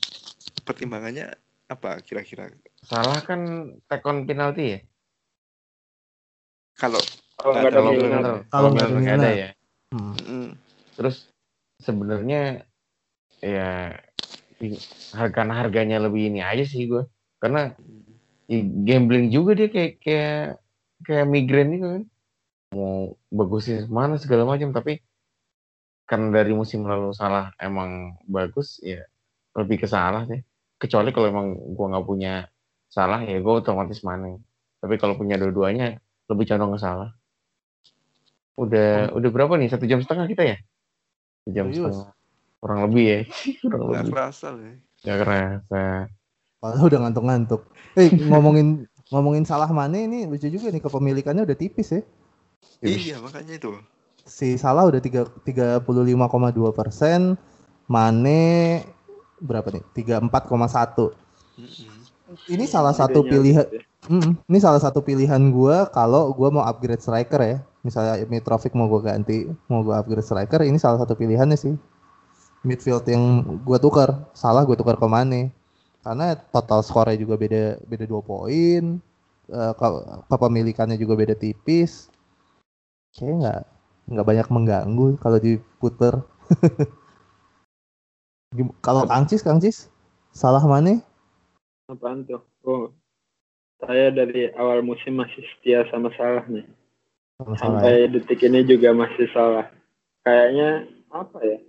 [0.67, 1.39] Pertimbangannya
[1.71, 2.51] apa kira-kira?
[2.83, 4.79] Salah kan take on penalty ya?
[6.75, 6.99] Kalau
[7.39, 9.49] Kalau Nggak ada ada Kalau nggak ada ya.
[9.95, 10.51] Hmm.
[10.95, 11.27] Terus
[11.81, 12.65] sebenarnya
[13.41, 13.97] ya
[15.17, 17.03] harga harganya lebih ini aja sih gue.
[17.41, 17.73] Karena
[18.85, 20.61] gambling juga dia kayak kayak
[21.05, 22.03] kayak migrain itu kan.
[22.71, 25.03] Mau bagusin mana segala macam tapi
[26.07, 29.03] karena dari musim lalu salah emang bagus ya
[29.55, 30.39] lebih ke salah sih.
[30.79, 32.47] Kecuali kalau emang gua nggak punya
[32.91, 34.35] salah ya gue otomatis mana.
[34.83, 37.09] Tapi kalau punya dua-duanya lebih condong ke salah.
[38.59, 39.71] Udah udah berapa nih?
[39.71, 40.57] Satu jam setengah kita ya?
[41.49, 41.97] Jam Serius?
[41.97, 42.13] setengah.
[42.61, 43.19] Kurang lebih ya.
[43.65, 44.13] Kurang nggak lebih.
[44.13, 44.73] kerasa ya.
[45.01, 45.83] Gak kerasa.
[46.61, 47.61] Padahal udah ngantuk-ngantuk.
[47.97, 52.01] Eh, ngomongin ngomongin salah Mane ini lucu juga nih kepemilikannya udah tipis ya.
[52.85, 53.73] Iya, makanya itu.
[54.21, 57.33] Si Salah udah tiga- 35,2 persen,
[57.89, 58.85] Mane
[59.41, 59.81] berapa nih?
[59.97, 61.17] 34,1.
[61.57, 61.97] Mm-mm.
[62.45, 63.65] Ini salah satu pilihan.
[64.05, 67.57] Mm, ini salah satu pilihan gua kalau gua mau upgrade striker ya.
[67.81, 71.73] Misalnya Mitrovic mau gua ganti, mau gua upgrade striker, ini salah satu pilihannya sih.
[72.61, 75.49] Midfield yang gua tukar, salah gua tukar ke Mane.
[76.01, 79.01] Karena total skornya juga beda beda 2 poin.
[79.51, 82.07] ke- kepemilikannya juga beda tipis.
[83.11, 83.61] Kayaknya nggak
[84.15, 86.23] nggak banyak mengganggu kalau diputer.
[88.55, 89.87] Gim- kalau Kang Cis, Kang Cis,
[90.31, 91.03] salah Mane?
[91.91, 92.43] Apaan tuh?
[92.63, 92.91] Oh,
[93.79, 96.67] saya dari awal musim masih setia sama salah nih.
[97.41, 98.05] Sama salah ya?
[98.05, 99.65] Sampai detik ini juga masih salah.
[100.21, 101.59] Kayaknya apa ya?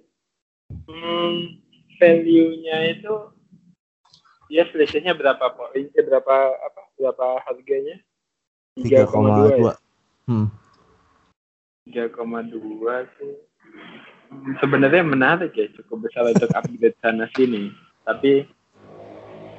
[0.85, 1.57] Hmm,
[1.97, 3.15] value-nya itu
[4.53, 5.89] ya selisihnya berapa poin?
[5.89, 6.81] Eh, berapa apa?
[7.01, 7.97] Berapa harganya?
[8.77, 9.73] 3,2 ya?
[9.73, 10.29] 3,2.
[10.29, 10.49] Hmm.
[11.89, 13.35] 3,2 sih.
[14.61, 17.73] Sebenarnya menarik ya, cukup besar untuk upgrade sana sini.
[18.05, 18.45] Tapi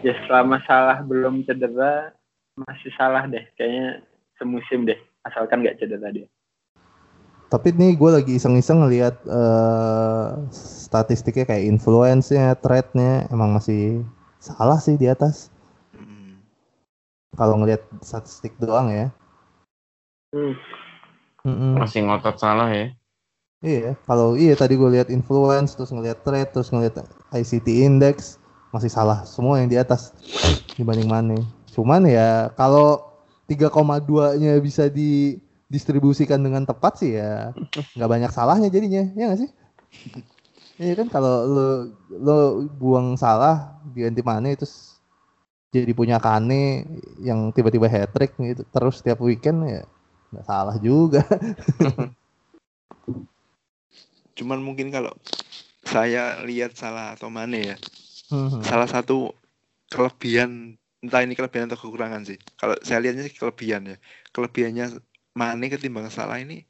[0.06, 2.14] ya selama salah belum cedera,
[2.57, 3.45] masih salah deh.
[3.57, 4.02] Kayaknya
[4.38, 4.98] semusim deh,
[5.28, 6.28] asalkan nggak cedera dia.
[7.52, 10.28] Tapi nih gue lagi iseng-iseng ngelihat eh,
[10.90, 14.02] statistiknya kayak influence-nya, trade-nya emang masih
[14.41, 15.54] salah sih di atas.
[15.94, 16.41] Mm.
[17.38, 19.08] Kalau ngelihat statistik doang ya.
[20.34, 20.58] Hmm.
[21.45, 21.78] Mm-mm.
[21.78, 22.90] Masih ngotot salah ya.
[23.64, 28.36] Iya, kalau iya tadi gue lihat influence, terus ngelihat trade, terus ngelihat ICT index
[28.76, 30.12] masih salah semua yang di atas
[30.76, 31.40] dibanding Mane.
[31.72, 33.12] Cuman ya kalau
[33.54, 37.54] 3,2-nya bisa didistribusikan dengan tepat sih ya
[37.94, 39.50] nggak banyak salahnya jadinya, ya nggak sih?
[40.82, 41.68] Iya kan kalau lo
[42.10, 42.38] lo
[42.82, 44.98] buang salah diganti Mane terus
[45.70, 46.86] jadi punya Kane
[47.22, 49.86] yang tiba-tiba hat trick gitu terus setiap weekend ya
[50.34, 51.22] nggak salah juga.
[54.38, 55.14] Cuman mungkin kalau
[55.86, 57.78] saya lihat salah atau Mane ya,
[58.34, 58.66] Hmm.
[58.66, 59.30] salah satu
[59.94, 60.74] kelebihan
[61.04, 62.40] entah ini kelebihan atau kekurangan sih.
[62.56, 63.98] Kalau saya lihatnya sih kelebihan ya.
[64.32, 65.04] Kelebihannya
[65.36, 66.64] Mane ketimbang salah ini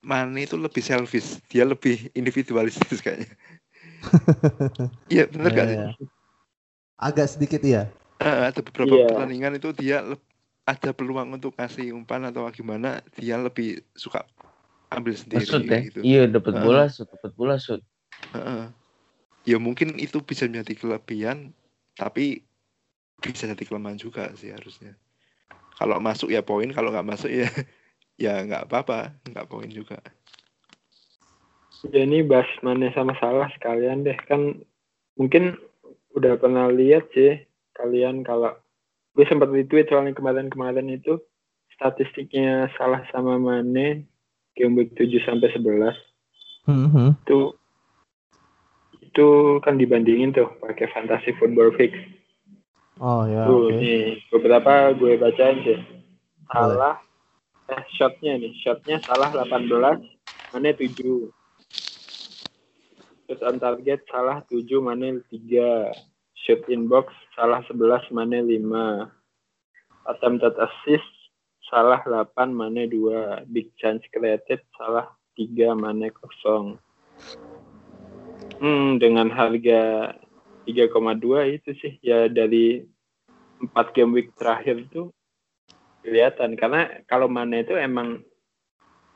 [0.00, 3.36] Mane itu lebih selfish, dia lebih individualistis kayaknya.
[5.06, 5.78] Iya bener gak sih?
[5.78, 5.88] Iya.
[6.98, 7.86] Agak sedikit iya.
[8.18, 9.06] Eh, ada beberapa Iya.
[9.06, 10.02] pertandingan itu dia
[10.66, 14.26] ada peluang untuk kasih umpan atau gimana dia lebih suka
[14.90, 15.78] ambil sendiri Shoot ya.
[15.82, 16.00] gitu.
[16.02, 17.82] Iya dapat bola shoot, dapat bola shoot.
[18.34, 18.70] Heeh.
[19.46, 21.54] Ya mungkin itu bisa menjadi kelebihan,
[21.94, 22.45] tapi
[23.22, 24.94] bisa jadi kelemahan juga sih harusnya.
[25.76, 27.48] Kalau masuk ya poin, kalau nggak masuk ya
[28.24, 30.00] ya nggak apa-apa, nggak poin juga.
[31.92, 34.56] Ya ini bahas Mane sama Salah sekalian deh kan
[35.20, 35.60] mungkin
[36.16, 37.44] udah pernah lihat sih
[37.76, 38.56] kalian kalau
[39.12, 41.20] gue sempat retweet soalnya kemarin-kemarin itu
[41.76, 44.08] statistiknya Salah sama Mane
[44.56, 45.96] game week 7 sampai 11
[46.66, 47.14] Mhm.
[47.22, 47.54] itu
[48.98, 49.28] itu
[49.62, 51.94] kan dibandingin tuh pakai fantasy football fix.
[52.96, 53.76] Oh ya, Tuh oke.
[53.76, 55.78] nih beberapa gue bacain sih.
[56.48, 56.96] Salah
[57.68, 60.00] eh shotnya nih, shotnya salah 18,
[60.54, 61.28] Mane 7.
[63.26, 65.92] Shoot on target salah 7, Mane 3.
[66.46, 69.10] Shoot in box salah 11, Mane 5.
[70.06, 71.10] Attempted assist
[71.66, 73.50] salah 8, Mane 2.
[73.50, 76.78] Big chance created salah 3, Mane 0.
[78.56, 80.14] Hmm, dengan harga
[80.66, 80.90] 3,2
[81.56, 81.96] itu sih.
[82.02, 82.82] Ya dari
[83.62, 85.08] 4 game week terakhir itu
[86.02, 86.58] kelihatan.
[86.58, 88.20] Karena kalau Mane itu emang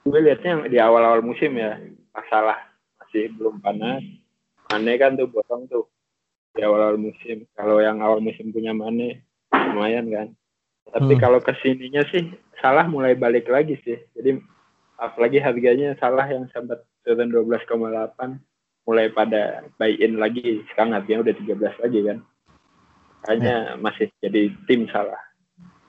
[0.07, 1.77] gue liatnya di awal-awal musim ya
[2.15, 2.57] masalah
[3.03, 4.01] masih belum panas.
[4.71, 5.91] Mane kan tuh botong tuh
[6.55, 7.45] di awal-awal musim.
[7.59, 10.29] Kalau yang awal musim punya Mane lumayan kan.
[10.91, 11.23] Tapi Hmm.
[11.23, 13.99] kalau ke sininya sih salah mulai balik lagi sih.
[14.17, 14.43] Jadi
[14.99, 18.37] apalagi harganya salah yang sempat turun 12,8
[18.89, 22.19] mulai pada buy in lagi sekarang harganya udah 13 lagi kan
[23.29, 25.21] hanya masih jadi tim salah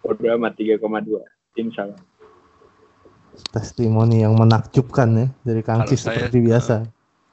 [0.01, 0.81] Bodo amat 3,2
[1.55, 1.99] tim salah
[3.31, 6.75] Testimoni yang menakjubkan ya dari Kang Kalau Cis saya, seperti biasa.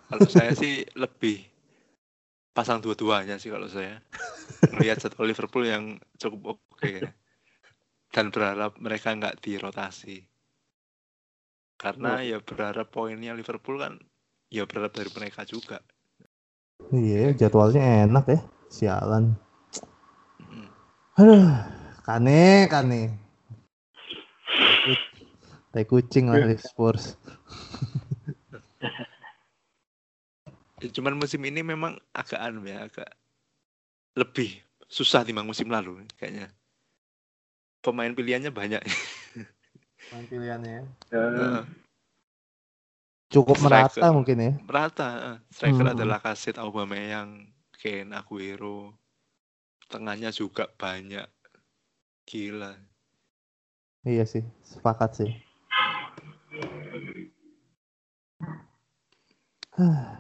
[0.09, 1.43] Kalau saya sih lebih
[2.55, 3.99] pasang dua-duanya sih kalau saya.
[4.75, 7.11] Melihat jadwal Liverpool yang cukup oke ya.
[8.15, 10.23] Dan berharap mereka nggak dirotasi.
[11.79, 13.99] Karena ya berharap poinnya Liverpool kan
[14.49, 15.81] ya berharap dari mereka juga.
[16.89, 18.41] Iya, jadwalnya enak ya.
[18.69, 19.37] Sialan.
[21.21, 21.49] Aduh,
[22.05, 23.13] kane, kane.
[25.73, 27.15] Tai kucing lah di Spurs.
[30.79, 33.11] Ya, cuman musim ini memang agak anu ya, agak
[34.15, 36.55] lebih susah timbang musim lalu kayaknya.
[37.83, 38.79] Pemain pilihannya banyak.
[40.15, 40.83] Main pilihannya ya.
[41.11, 41.63] Heeh.
[43.29, 44.01] Cukup Striker.
[44.01, 44.53] merata mungkin ya.
[44.65, 45.37] merata eh.
[45.53, 45.95] striker Hmm.
[45.95, 48.97] adalah Kasit Aubameyang Kane Aguero
[49.87, 51.29] tengahnya juga banyak
[52.25, 52.73] gila
[54.03, 55.31] Iya sih, sepakat sih.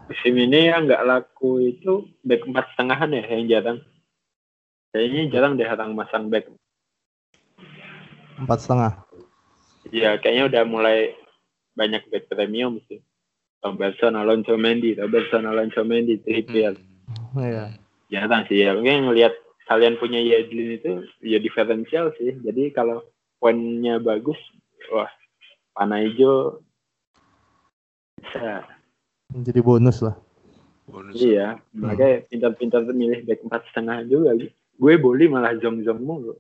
[0.06, 3.78] musim ini yang nggak laku itu back empat setengahan ya yang jarang
[4.94, 6.47] kayaknya jarang deh orang masang back
[8.39, 8.93] Empat setengah.
[9.90, 11.10] ya kayaknya udah mulai
[11.78, 12.98] banyak back premium sih
[13.62, 16.74] Robertson Alonso Mendy Robertson Alonso Mendy Trippier
[17.09, 17.40] Hmm.
[17.40, 17.64] Iya.
[18.10, 19.32] jarang sih ya mungkin ngelihat
[19.64, 20.92] kalian punya Yedlin itu
[21.22, 23.00] ya diferensial sih jadi kalau
[23.38, 24.36] poinnya bagus
[24.90, 25.09] wah
[25.72, 26.60] panah hijau
[28.18, 28.64] bisa
[29.28, 30.16] Jadi bonus lah.
[30.88, 34.32] bonus iya makanya pintar-pintar milih back empat setengah juga
[34.78, 36.32] gue boli malah zong mulu.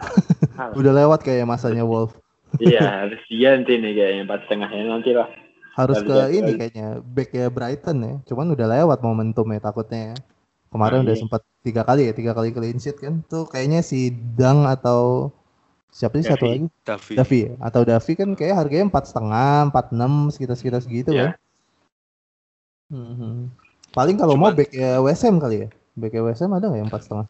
[0.78, 2.16] Udah lewat kayak masanya Wolf.
[2.62, 5.28] Iya harus diganti nih kayaknya empat setengahnya nanti lah
[5.74, 8.14] Harus ke ini kayaknya back ya Brighton ya.
[8.30, 10.16] Cuman udah lewat momentumnya takutnya ya.
[10.70, 11.22] Kemarin Nah, udah iya.
[11.26, 13.26] sempat tiga kali ya, tiga kali clean sheet kan.
[13.26, 15.34] Tuh kayaknya si Dang atau
[15.90, 16.70] siapa sih satu lagi?
[16.86, 17.52] Davi Davi ya?
[17.58, 21.34] Atau Davi kan kayak harganya empat setengah, empat enam, sekitar sekitar segitu Iya.
[21.34, 22.94] kan.
[22.94, 23.50] Mhm.
[23.94, 25.68] Paling kalau mau back ya WSM kali ya.
[25.98, 27.26] Back ya WSM ada nggak yang empat setengah?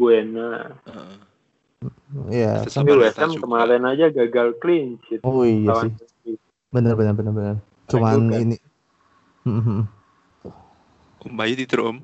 [0.00, 1.31] Buena Heeh.
[2.30, 2.64] Iya.
[2.66, 6.36] Tapi Sampai West Ham kemarin aja gagal clean sheet Oh iya lawan sih.
[6.72, 7.56] Bener bener bener bener.
[7.90, 8.56] Cuman ini.
[9.42, 9.86] Mhm.
[11.22, 11.98] Om Bayu tidur om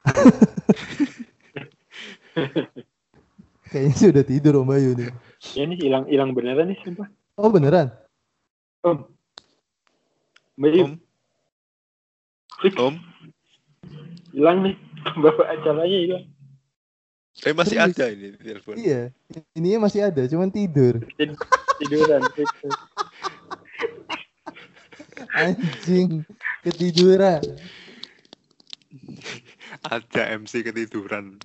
[3.70, 5.14] Kayaknya sih udah tidur Om Bayu nih.
[5.54, 7.06] Ya, ini hilang hilang beneran nih sumpah
[7.40, 7.88] Oh beneran?
[8.80, 9.04] om
[10.56, 10.92] Bayu om
[12.80, 12.94] om
[14.32, 14.74] hilang nih
[15.24, 16.24] bapak acaranya hilang
[17.40, 17.96] saya masih Serius?
[17.96, 19.00] ada ini telepon Iya.
[19.56, 21.00] Ininya masih ada, cuman tidur.
[21.16, 21.40] Tid-
[21.80, 22.50] tiduran fix
[25.32, 26.28] Anjing,
[26.60, 27.40] ketiduran.
[29.80, 31.40] ada MC ketiduran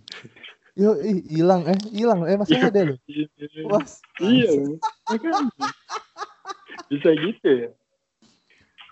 [0.76, 3.00] Yo, ih, hilang eh, hilang eh masih ada loh.
[3.72, 3.80] Wah,
[4.20, 4.52] iya
[5.08, 5.48] makanya.
[6.92, 7.70] bisa gitu ya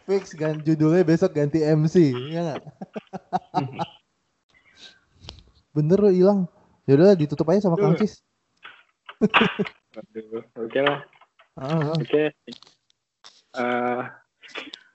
[0.07, 2.61] fix kan judulnya besok ganti MC, ya nggak?
[5.75, 6.45] Bener lo hilang.
[6.83, 8.19] Ya udah ditutup aja sama Kang Cis.
[10.59, 10.99] Oke lah.
[11.55, 12.35] Ah, Oke.
[13.53, 14.01] Eh,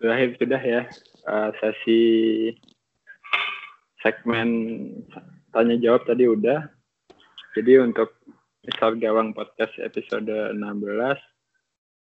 [0.02, 0.82] berakhir sudah ya
[1.24, 2.02] eh, sesi
[4.04, 4.48] segmen
[5.54, 6.68] tanya jawab tadi udah.
[7.56, 8.12] Jadi untuk
[8.68, 10.60] Misal Gawang Podcast episode 16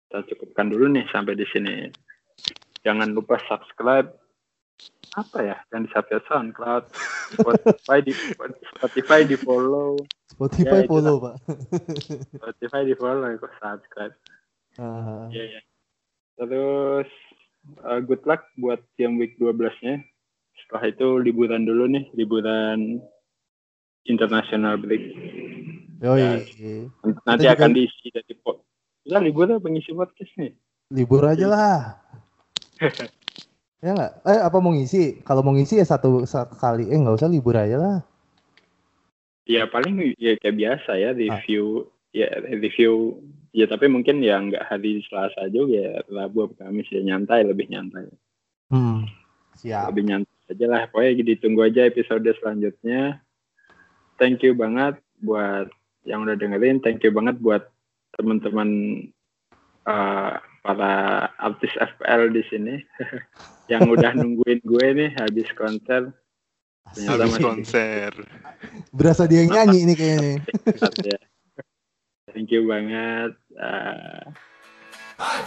[0.08, 1.92] kita cukupkan dulu nih sampai di sini.
[2.88, 4.23] Jangan lupa subscribe
[5.14, 6.84] apa ya yang di subscribe SoundCloud,
[7.36, 8.14] Spotify di
[8.74, 9.94] Spotify di follow,
[10.26, 11.36] Spotify Ya, follow, Pak.
[12.34, 14.14] Spotify di follow kok subscribe.
[14.76, 15.62] Ah, Iya, iya.
[16.34, 17.10] Terus
[17.80, 20.02] uh, good luck buat game week 12-nya.
[20.58, 22.98] Setelah itu liburan dulu nih, liburan
[24.04, 25.14] international break.
[26.02, 26.42] Yoi.
[27.22, 28.66] Nanti Kita akan juga- diisi dari po.
[29.06, 30.58] Kita liburan pengisi podcast nih.
[30.90, 31.78] Libur aja lah.
[33.84, 34.12] ya nggak?
[34.24, 35.20] Eh apa mau ngisi?
[35.28, 36.88] Kalau mau ngisi ya satu sekali.
[36.88, 37.98] Eh nggak usah libur aja lah.
[39.44, 43.20] Ya paling ya kayak biasa ya review ya review
[43.52, 47.68] ya tapi mungkin ya nggak hari Selasa juga ya Rabu atau Kamis ya nyantai lebih
[47.70, 48.08] nyantai
[48.74, 49.06] Hmm.
[49.62, 49.94] Siap.
[49.94, 53.22] lebih nyantai aja lah pokoknya ditunggu aja episode selanjutnya
[54.18, 55.70] thank you banget buat
[56.10, 57.70] yang udah dengerin thank you banget buat
[58.18, 58.70] teman-teman
[59.86, 62.76] eh, para artis FPL di sini
[63.72, 66.10] yang udah nungguin gue nih habis konser.
[66.84, 68.12] Habis konser.
[68.96, 70.34] Berasa dia yang nyanyi ini kayaknya.
[72.34, 73.38] Thank you banget.
[73.54, 74.34] Uh...
[75.22, 75.46] I